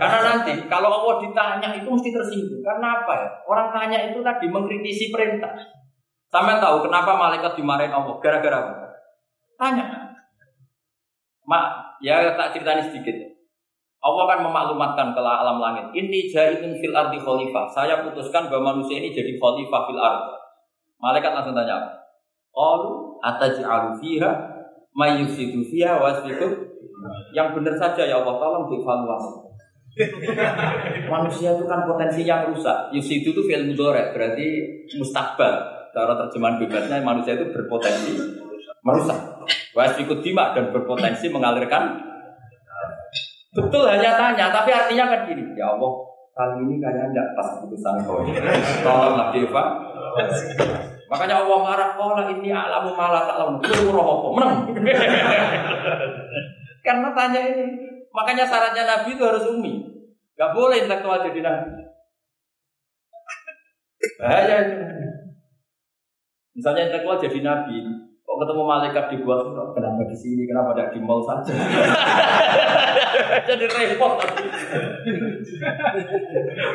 [0.00, 2.62] karena nanti kalau Allah ditanya itu mesti tersinggung.
[2.62, 3.28] Karena apa ya?
[3.48, 5.56] Orang tanya itu tadi mengkritisi perintah.
[6.28, 8.14] Sampai tahu kenapa malaikat dimarahin Allah?
[8.20, 8.72] Gara-gara apa?
[9.56, 9.84] Tanya.
[11.46, 11.64] Mak,
[12.02, 13.14] ya tak ceritanya sedikit.
[14.02, 15.90] Allah kan memaklumatkan ke alam langit.
[15.96, 17.66] Ini jahitun fil ardi khalifah.
[17.72, 20.34] Saya putuskan bahwa manusia ini jadi khalifah fil ardi.
[21.00, 21.90] Malaikat langsung tanya apa?
[22.52, 22.90] Qalu
[23.20, 24.30] ataj'alu fiha
[24.96, 26.00] may yufsidu fiha
[27.32, 29.32] Yang benar saja ya Allah tolong dievaluasi.
[31.08, 32.92] Manusia itu kan potensinya rusak.
[32.92, 34.48] Yusidu itu fil mudore, berarti
[35.00, 35.54] mustakbal.
[35.96, 38.12] Cara terjemahan bebasnya manusia itu berpotensi
[38.84, 39.16] merusak.
[39.72, 42.06] Wasfiqud dima dan berpotensi mengalirkan
[43.56, 45.88] Betul hanya tanya, tapi artinya kan gini, ya Allah,
[46.36, 48.20] kali ini kayaknya tidak pas keputusan kau.
[48.84, 49.64] Tolonglah Deva.
[51.08, 53.56] Makanya Allah marah, Allah ini alamu malah tak lamu,
[53.96, 54.58] roh apa, menang.
[56.86, 57.66] Karena tanya ini,
[58.14, 59.82] makanya syaratnya Nabi itu harus umi.
[60.38, 61.82] Gak boleh intelektual jadi Nabi.
[64.22, 64.76] Bahaya itu.
[66.54, 67.76] Misalnya intelektual jadi Nabi,
[68.26, 69.38] Kok ketemu malaikat di gua
[69.70, 71.54] kenapa di sini, kenapa tidak di mall saja?
[73.46, 74.18] Jadi repot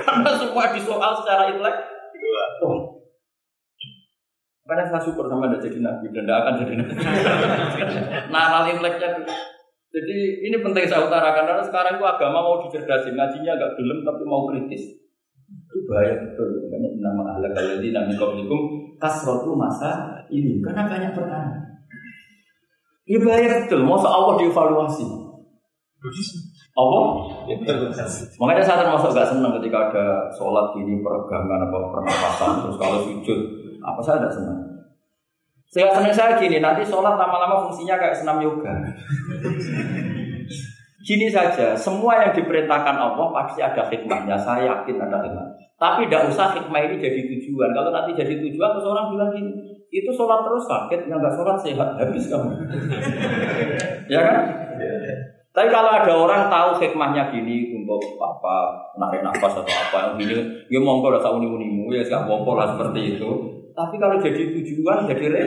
[0.08, 1.76] Karena semua disoal secara intelek.
[4.64, 6.94] Karena saya syukur sama anda jadi nabi dan tidak akan jadi nabi.
[8.34, 9.24] Naral inteleknya itu.
[9.92, 14.24] Jadi ini penting saya utarakan karena sekarang itu agama mau dicerdasin, ngajinya agak belum tapi
[14.24, 14.96] mau kritis.
[15.52, 16.64] Itu bahaya betul.
[16.64, 21.84] Makanya nama ahla kaladi nami kaulikum kasrotu masa ini karena banyak pertanyaan.
[23.04, 23.84] Ini bahaya betul.
[23.84, 25.04] Masa Allah dievaluasi.
[26.72, 27.06] Allah?
[28.40, 33.40] Makanya saya termasuk gak senang ketika ada sholat ini peregangan apa pernapasan terus kalau sujud
[33.84, 34.71] apa saya tidak senang.
[35.72, 38.76] Saya senang saya gini, nanti sholat lama-lama fungsinya kayak senam yoga.
[41.00, 44.36] Gini saja, semua yang diperintahkan Allah pasti ada hikmahnya.
[44.36, 45.48] Saya yakin ada hikmah.
[45.80, 47.72] Tapi tidak usah hikmah ini jadi tujuan.
[47.72, 49.52] Kalau nanti jadi tujuan, terus orang bilang gini,
[49.88, 52.52] itu sholat terus sakit, yang nggak sholat sehat habis kamu.
[54.12, 54.40] ya kan?
[55.56, 60.36] Tapi kalau ada orang tahu hikmahnya gini untuk apa menarik nafas atau apa yang gini,
[60.68, 63.61] ya monggo lah uni unimu ya nggak monggo lah seperti itu.
[63.72, 65.44] Tapi kalau jadi tujuan jadi re,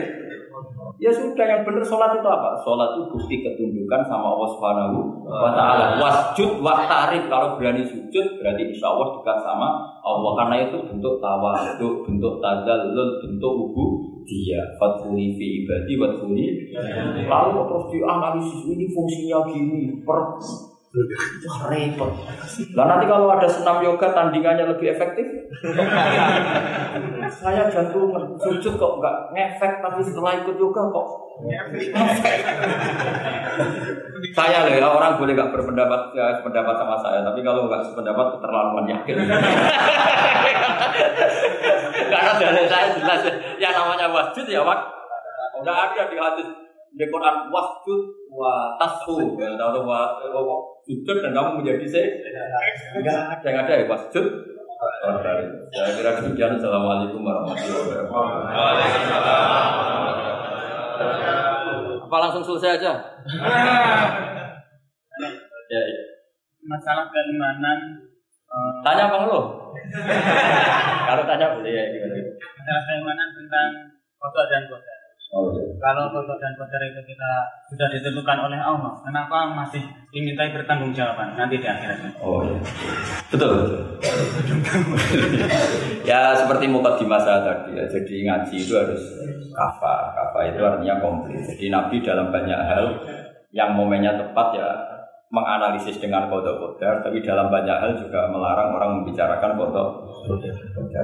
[1.01, 2.55] ya sudah yang benar sholat itu apa?
[2.63, 4.97] Sholat itu bukti ketundukan sama Allah Subhanahu
[5.27, 5.85] wa taala.
[5.99, 7.27] Wasjud wa tarif.
[7.27, 9.67] Kalau berani sujud berarti insya Allah dekat sama
[10.03, 10.31] Allah.
[10.39, 13.85] Karena itu bentuk tawadhu, bentuk tazallul, bentuk ubu
[14.25, 15.93] dia fatfuni fi ibadi.
[15.99, 16.45] Fatfuni
[17.27, 20.39] lalu terus dianalisis ini fungsinya gini per
[20.95, 22.11] Wah repot.
[22.71, 25.27] Lah nanti kalau ada senam yoga tandingannya lebih efektif.
[27.41, 31.07] Saya jantung sujud kok nggak ngefek tapi setelah ikut yoga kok
[34.35, 38.39] saya loh ya orang boleh nggak berpendapat ya, pendapat sama saya tapi kalau nggak sependapat
[38.39, 39.15] keterlaluan yakin.
[42.11, 43.21] Karena dari saya jelas
[43.59, 44.79] yang namanya wajud ya wak.
[45.59, 46.47] Udah ada di hadis
[46.95, 49.35] di Quran wasjud wa tasfu.
[49.35, 50.15] Ya tahu wa
[50.87, 52.07] sujud dan kamu menjadi saya
[52.95, 53.43] enggak ada.
[53.43, 54.25] Yang ada ya wasjud
[55.75, 56.55] saya kira demikian.
[56.59, 58.27] Assalamualaikum warahmatullahi wabarakatuh.
[62.05, 62.93] Apa langsung selesai aja?
[65.65, 65.97] Ya, ya.
[66.61, 69.73] Masalah keimanan eh, tanya bang lo
[71.09, 72.21] kalau tanya boleh ya gimana?
[72.37, 73.69] Masalah keimanan tentang
[74.21, 74.94] foto dan kotor.
[75.35, 75.63] Oh, iya.
[75.75, 77.31] Kalau foto dan kotor itu kita
[77.67, 82.15] sudah ditentukan oleh Allah, kenapa masih dimintai bertanggung jawaban nanti di akhirat?
[82.23, 82.55] Oh iya.
[83.27, 83.51] Betul.
[83.59, 83.83] betul.
[86.09, 87.83] ya seperti mukadimah saya tadi ya.
[87.83, 89.03] Jadi ngaji itu harus
[89.51, 90.15] kafa.
[90.15, 91.43] Kafa itu artinya komplit.
[91.43, 92.85] Jadi Nabi dalam banyak hal
[93.51, 94.69] yang momennya tepat ya
[95.35, 99.89] menganalisis dengan kodok kodar, tapi dalam banyak hal juga melarang orang membicarakan kodok
[100.31, 100.55] kodar.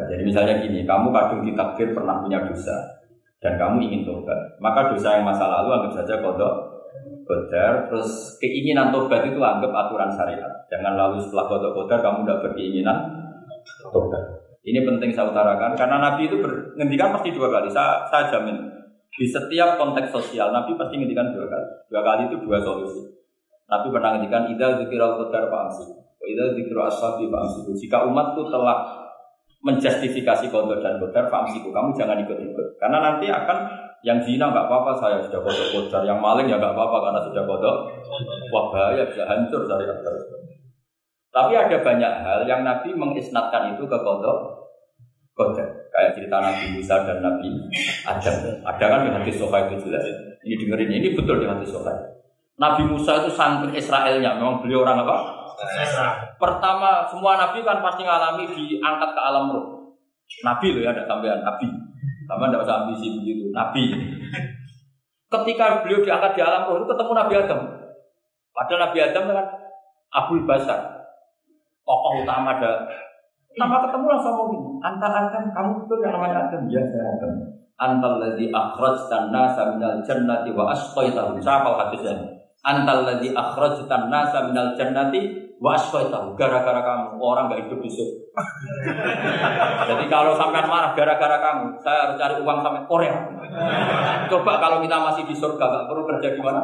[0.08, 3.01] Jadi misalnya gini, kamu kadung ditakdir pernah punya dosa
[3.42, 6.56] dan kamu ingin tobat, maka dosa yang masa lalu anggap saja kodok
[7.26, 10.52] kodar, terus keinginan tobat itu anggap aturan syariat.
[10.70, 12.98] Jangan lalu setelah kodok kodar kamu udah berkeinginan
[13.90, 14.24] tobat.
[14.62, 17.66] Ini penting saya utarakan karena Nabi itu menghentikan pasti dua kali.
[17.74, 18.62] Saya, saya jamin
[19.10, 21.68] di setiap konteks sosial Nabi pasti menghentikan dua kali.
[21.90, 23.02] Dua kali itu dua solusi.
[23.66, 25.86] Nabi pernah menghentikan ida zikirul qadar fa'amsi.
[26.30, 27.74] Ida zikirul ashabi fa'amsi.
[27.74, 29.01] Jika umat itu telah
[29.62, 32.68] menjustifikasi kodok dan kodar fa'amsiku kamu jangan ikut-ikut.
[32.82, 33.58] Karena nanti akan
[34.02, 37.44] yang zina nggak apa-apa saya sudah kodok kodar yang maling ya nggak apa-apa karena sudah
[37.46, 37.76] kodok
[38.50, 40.26] wah bahaya bisa hancur syariat terus
[41.30, 44.38] tapi ada banyak hal yang Nabi mengisnatkan itu ke kodok
[45.38, 47.50] kodar kayak cerita Nabi Musa dan Nabi
[48.10, 48.36] Adam.
[48.66, 50.04] Ada kan di hadis Sofa itu jelas.
[50.42, 51.94] Ini dengerin ini betul di hadis Sofa
[52.58, 54.38] Nabi Musa itu santri Israelnya.
[54.38, 55.18] Memang beliau orang apa
[56.42, 59.66] Pertama, semua nabi kan pasti ngalami diangkat ke alam roh.
[60.42, 61.68] Nabi loh ya, ada sampean nabi.
[62.26, 63.92] Sama tidak usah ambisi begitu, nabi.
[65.32, 67.62] Ketika beliau diangkat di alam roh itu ketemu Nabi Adam.
[68.52, 69.48] Padahal Nabi Adam kan
[70.12, 71.08] Abul Basar,
[71.88, 72.84] tokoh utama ada.
[73.56, 76.62] Nama ketemu langsung gini, antar Adam, kamu betul yang namanya Adam?
[76.68, 77.32] Ya, saya Adam.
[77.82, 81.42] Antal ladzi akhrajtan nasa minal jannati wa asqaitahum.
[81.42, 82.14] Siapa hadisnya?
[82.62, 86.34] Antal ladzi akhrajtan nasa minal jannati wa asqaitahum.
[86.34, 88.18] Gara-gara kamu orang gak hidup di surga.
[89.86, 93.16] Jadi kalau sampai marah gara-gara kamu, saya harus cari uang sampai Korea.
[94.26, 96.62] Coba kalau kita masih di surga, gak perlu kerja di mana?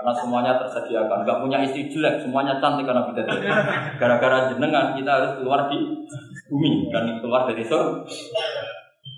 [0.00, 3.44] Karena semuanya tersediakan, gak punya istri jelek, semuanya cantik karena bidadari.
[4.00, 5.76] Gara-gara jenengan kita harus keluar di
[6.48, 8.00] bumi dan keluar dari surga.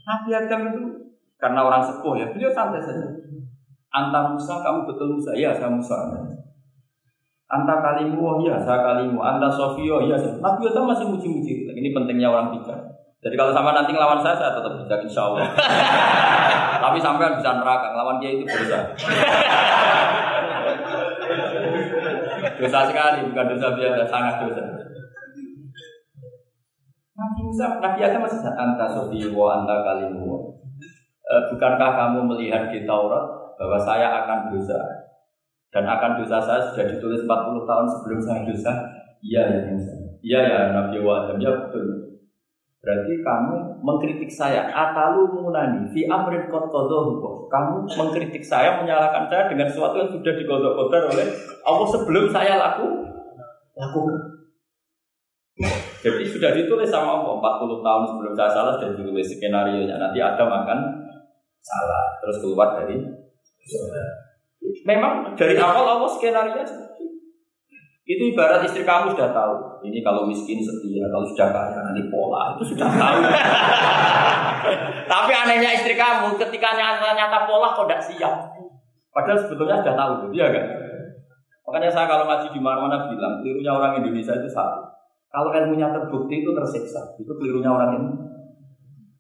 [0.03, 0.83] Nabi Adam itu
[1.39, 3.07] karena orang sepuh ya, beliau santai saja.
[3.95, 5.31] Anta Musa, kamu betul Musa?
[5.39, 5.95] Ya, saya Musa.
[7.53, 9.21] Anta kalimu, oh iya, saya kalimu.
[9.21, 10.17] Anta Sofio, iya.
[10.17, 10.41] Saya.
[10.41, 11.69] Nabi Adam masih muji-muji.
[11.69, 12.81] Ini pentingnya orang bijak.
[13.21, 15.45] Jadi kalau sama nanti ngelawan saya, saya tetap bijak insya Allah.
[16.89, 18.89] Tapi sampai bisa neraka, ngelawan dia itu dosa.
[22.57, 24.65] dosa sekali, bukan dosa biasa, sangat dosa.
[27.13, 30.57] Nabi Musa, Nabi Adam masih anta Sofio, anta kalimu.
[31.21, 35.02] E, bukankah kamu melihat di Taurat bahwa saya akan dosa
[35.73, 38.73] dan akan dosa saya sudah ditulis 40 tahun sebelum saya dosa?
[39.25, 39.93] Iya ya Musa.
[40.21, 42.13] Iya ya Nabi Adam ya betul.
[42.83, 47.47] Berarti kamu mengkritik saya atalu munani fi amrin qadahu.
[47.47, 51.27] Kamu mengkritik saya, menyalahkan saya dengan sesuatu yang sudah digodok-godok oleh
[51.63, 53.07] Allah sebelum saya laku
[53.79, 54.19] lakukan.
[56.03, 60.19] Jadi sudah ditulis sama Allah 40 tahun sebelum saya salah sudah ditulis skenario nya nanti
[60.19, 60.79] Adam akan
[61.63, 62.99] salah, terus keluar dari
[63.63, 64.32] surga.
[64.83, 67.07] Memang dari awal Allah skenario seperti
[68.03, 68.35] itu.
[68.35, 69.55] Ibarat istri kamu sudah tahu.
[69.87, 73.19] Ini kalau miskin setia, kalau sudah kaya nanti pola itu sudah tahu.
[75.13, 78.35] Tapi anehnya istri kamu ketika nyata-nyata pola kok tidak siap.
[79.13, 80.67] Padahal sebetulnya sudah tahu, dia kan?
[81.69, 84.83] Makanya saya kalau ngaji di mana-mana bilang, kelirunya orang Indonesia itu satu.
[85.33, 88.09] Kalau ilmunya terbukti itu tersiksa, itu kelirunya orang ini.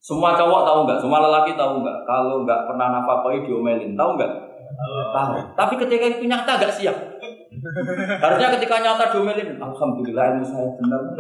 [0.03, 0.99] Semua cowok tahu nggak?
[0.99, 1.99] Semua lelaki tahu nggak?
[2.03, 4.33] Kalau nggak pernah nafkahi diomelin, tahu nggak?
[5.13, 5.35] Tahu.
[5.55, 6.97] Tapi ketika itu nyata nggak siap.
[8.19, 11.01] Harusnya ketika nyata diomelin, alhamdulillah ilmu saya benar.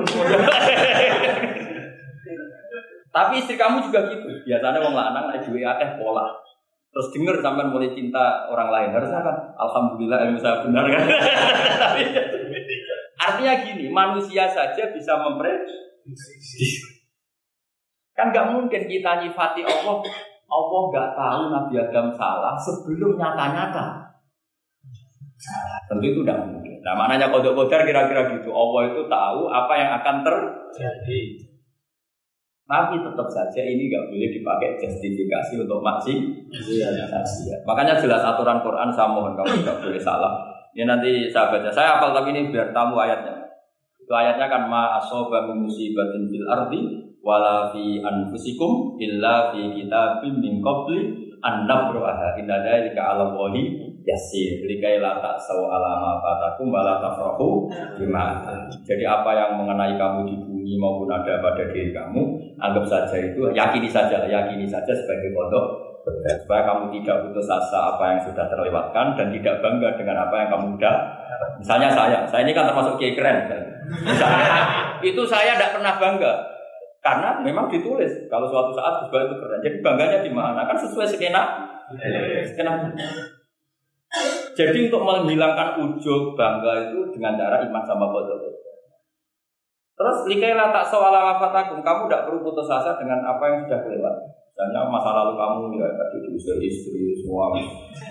[3.12, 4.24] Tapi istri kamu juga gitu.
[4.48, 6.32] Biasanya wong lanang naik duwe akeh pola.
[6.92, 8.88] Terus denger sampai mulai cinta orang lain.
[8.96, 11.04] Harusnya kan alhamdulillah ilmu saya benar kan.
[13.22, 16.80] Artinya gini, manusia saja bisa memprediksi.
[18.16, 20.00] Kan nggak mungkin kita nyifati Allah,
[20.53, 24.05] Allah nggak tahu Nabi Adam salah sebelum nyata-nyata.
[25.88, 26.78] Tentu itu tidak mungkin.
[26.84, 28.53] Nah, maknanya kodok kodar kira-kira gitu.
[28.53, 31.20] Allah itu tahu apa yang akan terjadi.
[32.62, 36.14] Tapi tetap saja ini nggak boleh dipakai justifikasi untuk maksi.
[36.53, 36.88] Iya.
[37.66, 40.32] Makanya jelas aturan Quran saya mohon kamu tidak boleh salah.
[40.72, 41.68] Ini nanti saya baca.
[41.68, 43.44] Saya hafal tapi ini biar tamu ayatnya.
[43.98, 50.59] Itu ayatnya kan ma asoba musibatin fil ardi wala fi anfusikum illa fi kitabim min
[50.59, 52.35] qabli an nabraha.
[52.39, 54.66] Inna dzalika 'ala Allahi yasir.
[54.66, 54.99] Likai
[55.39, 58.43] saw alama fatakum wala tafrahu bima
[58.83, 62.23] jadi apa yang mengenai kamu di bumi maupun ada pada diri kamu
[62.59, 65.93] anggap saja itu yakini saja yakini saja sebagai pondok
[66.43, 70.49] supaya kamu tidak putus asa apa yang sudah terlewatkan dan tidak bangga dengan apa yang
[70.51, 70.97] kamu udah
[71.62, 73.47] misalnya saya saya ini kan termasuk kiai keren.
[74.03, 74.55] Misalnya
[75.03, 76.51] itu saya tidak pernah bangga
[77.03, 81.11] karena memang ditulis kalau suatu saat juga itu keren jadi bangganya di mana kan sesuai
[81.11, 81.42] skena
[82.46, 82.94] skena
[84.53, 88.44] jadi untuk menghilangkan ujung bangga itu dengan cara iman sama kodok.
[89.92, 94.14] Terus likailah tak sewala wafatakum, kamu tidak perlu putus asa dengan apa yang sudah kelewat.
[94.53, 97.48] Misalnya masa lalu kamu ya tadi diusir istri, semua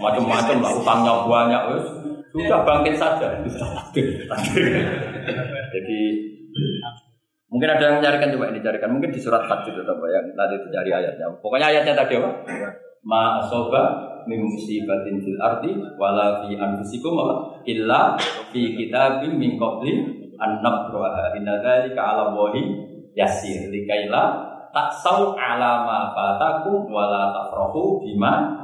[0.02, 1.86] macam-macam lah, utangnya banyak, wes
[2.34, 3.30] sudah bangkit saja.
[5.74, 6.02] Jadi
[7.52, 10.56] mungkin ada yang mencarikan coba ini carikan, mungkin di surat Hajj itu apa yang tadi
[10.64, 11.28] dicari ayatnya.
[11.44, 12.30] Pokoknya ayatnya tadi apa?
[13.04, 13.84] Ma asoba
[14.24, 17.18] min musibatin fil ardi wala fi anfusikum
[17.68, 18.16] illa
[18.54, 19.94] fi kitabim min qabli
[20.40, 22.64] an nabraha inna dzalika 'ala wahi
[23.12, 23.68] yasir.
[23.68, 28.62] Likaila taksau ala ma fatakum wala tafrahu bima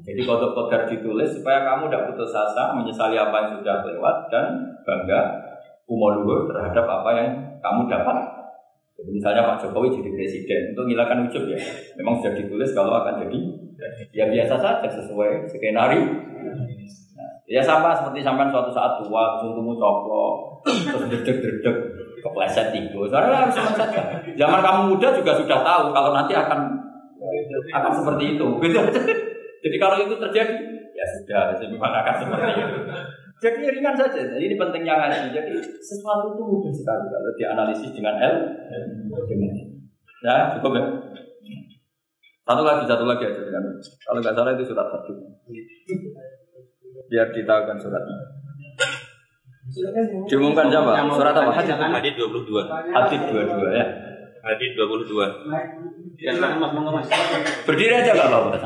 [0.00, 4.46] jadi kodok kodar ditulis supaya kamu tidak putus asa menyesali apa yang sudah lewat dan
[4.88, 5.49] bangga
[5.90, 7.28] umur terhadap apa yang
[7.58, 8.16] kamu dapat.
[9.00, 11.58] Jadi misalnya Pak Jokowi jadi presiden untuk menghilangkan ujub ya,
[11.96, 13.40] memang sudah ditulis kalau akan jadi
[14.12, 16.04] Ya biasa saja sesuai skenario.
[16.04, 21.76] Nah, ya sama seperti sampai suatu saat tua, tunggu coplok, terus dedek-dedek,
[22.20, 23.00] kepleset tiga.
[23.08, 24.02] Soalnya harus saja.
[24.36, 26.60] Zaman kamu muda juga sudah tahu kalau nanti akan
[27.72, 28.46] akan seperti itu.
[29.64, 30.56] Jadi kalau itu terjadi,
[30.96, 32.78] ya sudah, memang akan seperti itu.
[33.40, 34.20] Jadi ringan saja.
[34.20, 35.32] Jadi ini pentingnya ngaji.
[35.32, 38.36] Jadi sesuatu itu mudah sekali kalau dianalisis dengan L.
[40.20, 40.84] Ya, cukup ya.
[42.44, 43.64] Satu lagi, satu lagi aja dengan
[44.04, 45.12] kalau nggak salah itu surat satu.
[47.08, 48.16] Biar kita akan suratnya.
[50.28, 50.92] Diumumkan siapa?
[51.14, 51.50] Surat apa?
[51.56, 51.78] Hadid.
[51.78, 54.19] Hadid 22.
[54.40, 55.30] Hadid 22 ya.
[55.52, 57.68] Hadid 22.
[57.68, 58.56] Berdiri aja nggak apa-apa.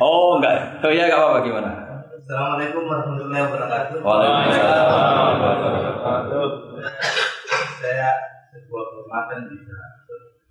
[0.00, 0.56] Oh enggak.
[0.84, 1.70] Oh ya nggak apa-apa gimana?
[2.28, 3.98] Assalamualaikum warahmatullahi wabarakatuh.
[4.04, 6.48] Waalaikumsalam warahmatullahi wabarakatuh.
[7.80, 8.08] Saya
[8.52, 9.76] sebuah kehormatan bisa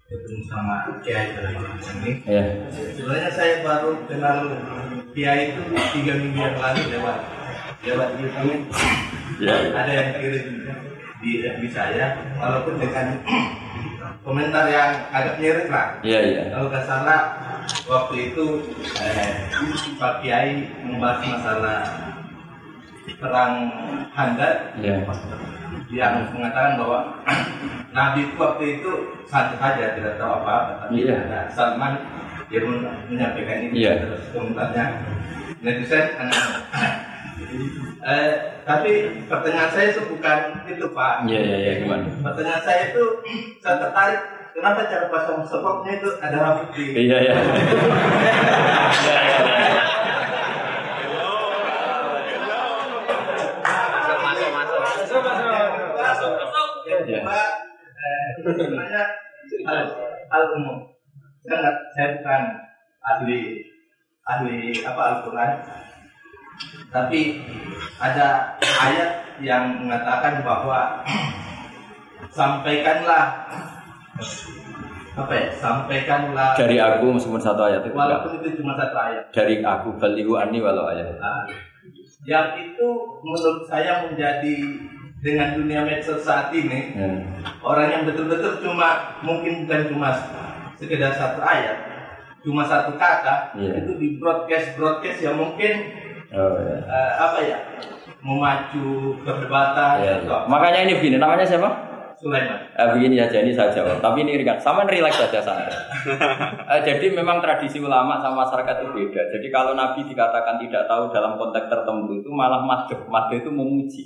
[0.09, 1.53] ketemu sama Kiai dalam
[2.01, 2.11] ini.
[2.25, 2.45] Ya.
[2.73, 4.37] Sebenarnya saya baru kenal
[5.13, 5.61] Kiai itu
[5.93, 7.17] tiga minggu yang lalu lewat
[7.85, 8.61] lewat YouTube.
[9.37, 9.69] Ya.
[9.69, 10.45] Ada yang kirim
[11.17, 12.05] di FB saya,
[12.37, 13.17] walaupun dengan
[14.25, 15.97] komentar yang agak mirip lah.
[16.01, 16.41] Iya iya.
[16.51, 17.21] Kalau nggak salah
[17.87, 18.45] waktu itu
[18.99, 19.49] eh,
[19.95, 21.79] Pak Kiai membahas masalah
[23.17, 23.53] perang
[24.11, 24.99] Handar Iya.
[25.87, 26.99] yang mengatakan bahwa
[27.95, 28.91] Nabi itu waktu itu
[29.25, 31.15] santai saja tidak tahu apa-apa tapi Iya.
[31.23, 31.93] ada Salman
[32.47, 33.91] dia men- menyampaikan ini Iya.
[34.05, 34.85] terus komentarnya
[35.63, 36.05] netizen
[38.03, 38.31] eh,
[38.67, 38.91] tapi
[39.25, 40.39] pertanyaan saya itu bukan
[40.69, 42.05] itu Pak Iya iya iya gimana?
[42.21, 43.03] pertanyaan saya itu
[43.63, 44.21] saya tertarik
[44.53, 47.33] kenapa cara pasang sepoknya itu ada rambut di Iya iya.
[56.87, 56.99] Iya iya.
[57.07, 57.19] iya.
[58.37, 59.03] Sebenarnya
[60.55, 60.77] umum.
[61.47, 62.41] saya nggak saya bukan
[62.99, 63.39] ahli
[64.27, 65.51] ahli apa Al-Quran
[66.87, 67.43] tapi
[67.97, 71.01] ada ayat yang mengatakan bahwa
[72.31, 73.45] sampaikanlah
[75.17, 79.65] apa ya sampaikanlah Dari aku meskipun satu ayat itu walaupun itu cuma satu ayat Dari
[79.65, 81.17] aku balihu ani walau ayat.
[81.17, 81.41] Nah,
[82.21, 82.87] yang itu
[83.25, 84.55] menurut saya menjadi
[85.17, 87.19] dengan dunia medsos saat ini Hmm.
[87.65, 90.13] orang yang betul-betul cuma mungkin bukan cuma
[90.77, 91.77] sekedar satu ayat
[92.45, 93.81] cuma satu kata Iya.
[93.81, 95.73] itu di broadcast broadcast yang mungkin
[96.35, 96.75] Oh, ya.
[96.83, 97.57] eh, apa ya
[98.19, 100.13] memacu perdebatan Ya, ya.
[100.27, 101.69] atau Makanya ini begini, namanya siapa?
[102.17, 104.01] Sulaiman Eh, begini saja ini saya jawab.
[104.05, 104.57] Tapi ini ringan.
[104.57, 105.69] Sama relax saja santai.
[106.67, 109.21] Eh, jadi memang tradisi ulama sama masyarakat itu beda.
[109.37, 113.07] Jadi kalau Nabi dikatakan tidak tahu dalam konteks tertentu itu malah madhep.
[113.07, 114.03] Madhep itu memuji.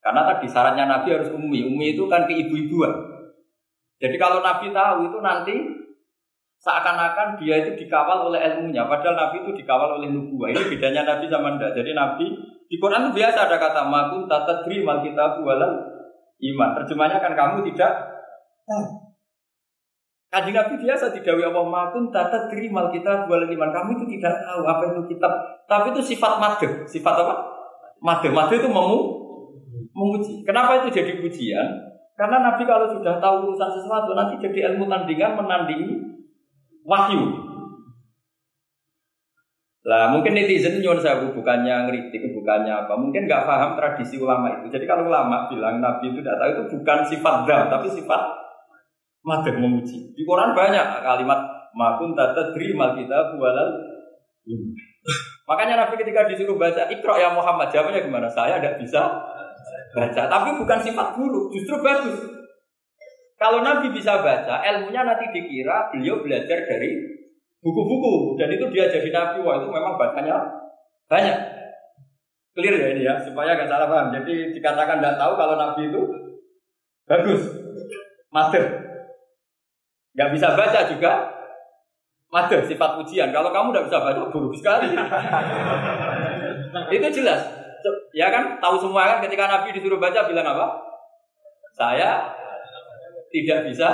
[0.00, 1.68] Karena tadi syaratnya Nabi harus ummi.
[1.68, 2.94] Ummi itu kan keibu-ibuan.
[4.00, 5.54] Jadi kalau Nabi tahu itu nanti
[6.62, 8.86] seakan-akan dia itu dikawal oleh ilmunya.
[8.86, 10.54] Padahal Nabi itu dikawal oleh nubuah.
[10.54, 11.74] Ini bedanya Nabi sama Anda.
[11.74, 12.26] Jadi Nabi
[12.70, 15.72] di Quran itu biasa ada kata makun tata mal kita walal
[16.38, 16.68] iman.
[16.78, 17.92] Terjemahnya kan kamu tidak
[18.62, 18.86] tahu.
[20.32, 23.70] Kanjeng Nabi biasa didawi Allah makun tata mal kita walal iman.
[23.74, 25.32] Kamu itu tidak tahu apa itu kitab.
[25.66, 26.86] Tapi itu sifat made.
[26.86, 27.34] Sifat apa?
[27.98, 28.30] Made.
[28.30, 28.98] Made itu memu
[29.92, 30.46] memuji.
[30.46, 31.68] Kenapa itu jadi pujian?
[32.14, 36.11] Karena Nabi kalau sudah tahu urusan sesuatu nanti jadi ilmu tandingan menandingi
[36.86, 37.22] wahyu.
[39.82, 42.94] Lah mungkin netizen nyuwun saya bukannya ngeritik, bukannya apa.
[42.94, 44.70] Mungkin nggak paham tradisi ulama itu.
[44.70, 48.22] Jadi kalau ulama bilang Nabi itu tidak tahu itu bukan sifat dam, tapi sifat
[49.26, 50.14] madem memuji.
[50.14, 51.40] Di Quran banyak kalimat
[51.74, 53.68] makun tata mal kita bualal.
[55.50, 58.30] Makanya Nabi ketika disuruh baca Iqra ya Muhammad jawabnya gimana?
[58.30, 59.02] Saya tidak bisa
[59.92, 62.41] baca, tapi bukan sifat buruk, justru bagus.
[63.42, 66.94] Kalau Nabi bisa baca, ilmunya nanti dikira beliau belajar dari
[67.58, 69.42] buku-buku dan itu dia jadi Nabi.
[69.42, 70.38] Wah itu memang bacanya
[71.10, 71.38] banyak.
[72.54, 74.14] Clear ya ini ya, supaya nggak salah paham.
[74.14, 76.02] Jadi dikatakan tidak tahu kalau Nabi itu
[77.10, 77.42] bagus,
[78.30, 78.64] mater.
[80.14, 81.12] Nggak bisa baca juga
[82.30, 83.34] mater, sifat ujian.
[83.34, 84.94] Kalau kamu nggak bisa baca, buruk sekali.
[86.94, 87.42] itu jelas.
[88.14, 90.78] Ya kan, tahu semua kan ketika Nabi disuruh baca bilang apa?
[91.74, 92.38] Saya
[93.32, 93.88] tidak bisa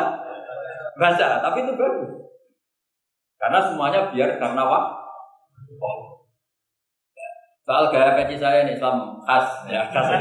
[0.98, 2.10] baca, tapi itu bagus.
[3.38, 4.98] Karena semuanya biar karena wah.
[5.78, 5.98] Oh.
[7.62, 10.08] Soal gaya kaji saya ini Islam khas ya khas.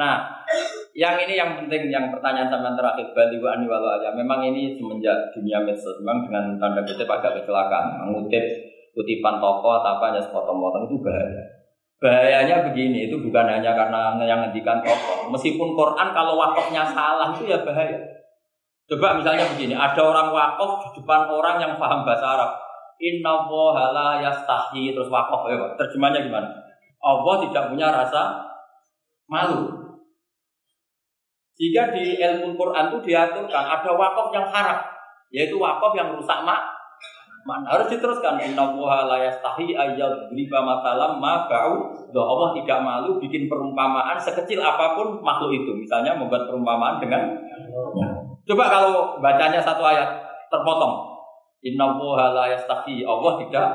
[0.00, 0.24] nah,
[0.96, 4.08] yang ini yang penting yang pertanyaan sama terakhir Bali wa ani walau aja.
[4.16, 8.42] Memang ini semenjak dunia medsos memang dengan tanda kutip agak kecelakaan mengutip
[8.96, 11.59] kutipan toko atau apa hanya sepotong-potong itu bahaya.
[12.00, 15.28] Bahayanya begini, itu bukan hanya karena yang ngendikan tokoh.
[15.36, 18.00] Meskipun Quran kalau wakafnya salah itu ya bahaya.
[18.88, 22.50] Coba misalnya begini, ada orang wakaf di depan orang yang paham bahasa Arab.
[23.00, 23.44] Inna
[23.92, 25.76] la yastahi terus wakaf ya.
[25.76, 26.48] Terjemahnya gimana?
[27.04, 28.48] Allah tidak punya rasa
[29.28, 29.68] malu.
[31.60, 34.80] Jika di ilmu Quran itu diaturkan ada wakaf yang haram,
[35.28, 36.79] yaitu wakaf yang rusak mak
[37.44, 38.36] mana harus diteruskan.
[38.40, 42.08] Inna la yastahi ayyad riba matalam ma ba'u.
[42.12, 45.72] Loh, Allah tidak malu bikin perumpamaan sekecil apa pun makhluk itu.
[45.72, 47.36] Misalnya membuat perumpamaan dengan
[48.44, 50.20] coba kalau bacanya satu ayat
[50.52, 51.08] terpotong.
[51.60, 51.92] Inna
[52.32, 53.68] la yastahi Allah tidak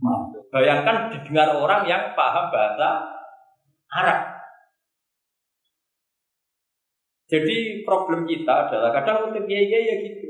[0.00, 0.40] malu.
[0.52, 3.08] Bayangkan didengar orang yang paham bahasa
[3.92, 4.20] Arab.
[7.32, 10.28] Jadi problem kita adalah kadang untuk kiai ya gitu.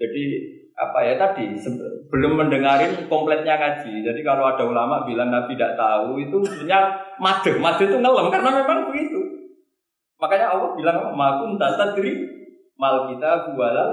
[0.00, 0.24] Jadi
[0.76, 1.56] apa ya tadi
[2.12, 4.04] belum mendengarin kompletnya ngaji.
[4.04, 6.80] Jadi kalau ada ulama bilang Nabi tidak tahu itu sebenarnya
[7.16, 9.20] made, made itu ngelem karena memang begitu.
[10.20, 12.28] Makanya Allah bilang makun tadri
[12.76, 13.90] mal kita bualal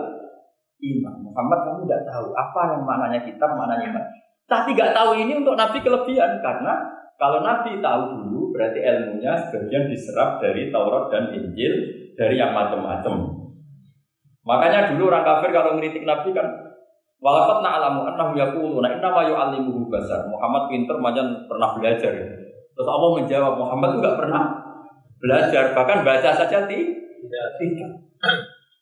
[0.83, 1.15] iman.
[1.23, 4.05] Muhammad kamu tidak tahu apa yang maknanya kitab, maknanya iman.
[4.43, 6.73] Tapi nggak tahu ini untuk Nabi kelebihan karena
[7.15, 11.73] kalau Nabi tahu dulu berarti ilmunya sebagian diserap dari Taurat dan Injil
[12.19, 13.39] dari yang macam-macam.
[14.43, 16.47] Makanya dulu orang kafir kalau ngeritik Nabi kan
[17.23, 20.27] Walakat na'lamu annahu yaquluna inna ma yu'allimuhu basar.
[20.27, 22.11] Muhammad pinter macam pernah belajar.
[22.75, 24.43] Terus Allah menjawab Muhammad itu enggak pernah
[25.23, 27.47] belajar, bahkan baca saja tidak.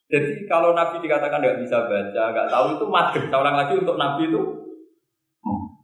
[0.09, 2.85] Jadi kalau Nabi dikatakan nggak bisa baca, nggak tahu itu.
[3.29, 4.41] Saya ulang lagi untuk Nabi itu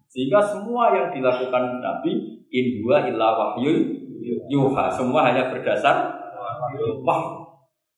[0.09, 3.85] sehingga semua yang dilakukan Nabi in huwa illa wahyu
[4.49, 4.89] yuha.
[4.89, 6.09] Semua hanya berdasar
[7.05, 7.21] wah.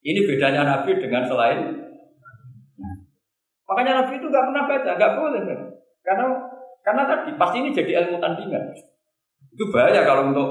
[0.03, 1.88] Ini bedanya Nabi dengan selain
[3.69, 5.41] Makanya Nabi itu nggak pernah baca, nggak boleh.
[6.01, 6.25] Karena
[6.81, 8.73] karena tadi pasti ini jadi ilmu tandingan.
[9.53, 10.49] Itu bahaya kalau untuk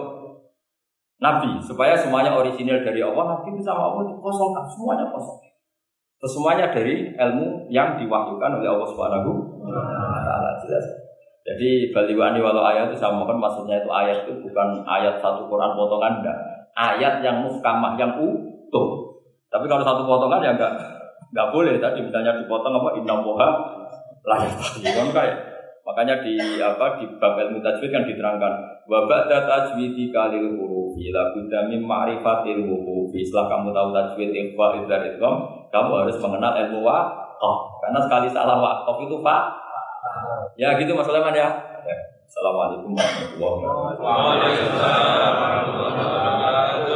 [1.18, 3.34] Nabi supaya semuanya orisinil dari Allah.
[3.34, 5.42] Nabi itu sama Allah kosong, semuanya kosong.
[6.22, 9.30] Semuanya dari ilmu yang diwahyukan oleh Allah Subhanahu
[9.66, 10.86] wa taala jelas.
[11.42, 15.74] Jadi baliwani walau ayat itu saya mohon maksudnya itu ayat itu bukan ayat satu Quran
[15.74, 16.38] potongan enggak.
[16.78, 19.18] Ayat yang muhkamah yang utuh.
[19.50, 20.97] Tapi kalau satu potongan ya enggak
[21.32, 23.48] enggak boleh tadi misalnya dipotong apa inna boha
[24.24, 24.52] layak
[24.84, 25.36] kan kayak
[25.88, 28.52] makanya di apa di bab ilmu tajwid kan diterangkan
[28.84, 34.84] wa ba'da tajwidi kalil hurufi la budda min ma'rifatil hurufi setelah kamu tahu tajwid ikhfa
[34.84, 37.56] idhar idgham kamu harus mengenal ilmu waqaf.
[37.84, 39.42] Karena sekali salah waqaf itu pak
[40.60, 41.48] ya gitu Mas Sulaiman ya.
[42.28, 43.64] Assalamualaikum warahmatullahi
[43.96, 46.87] wabarakatuh.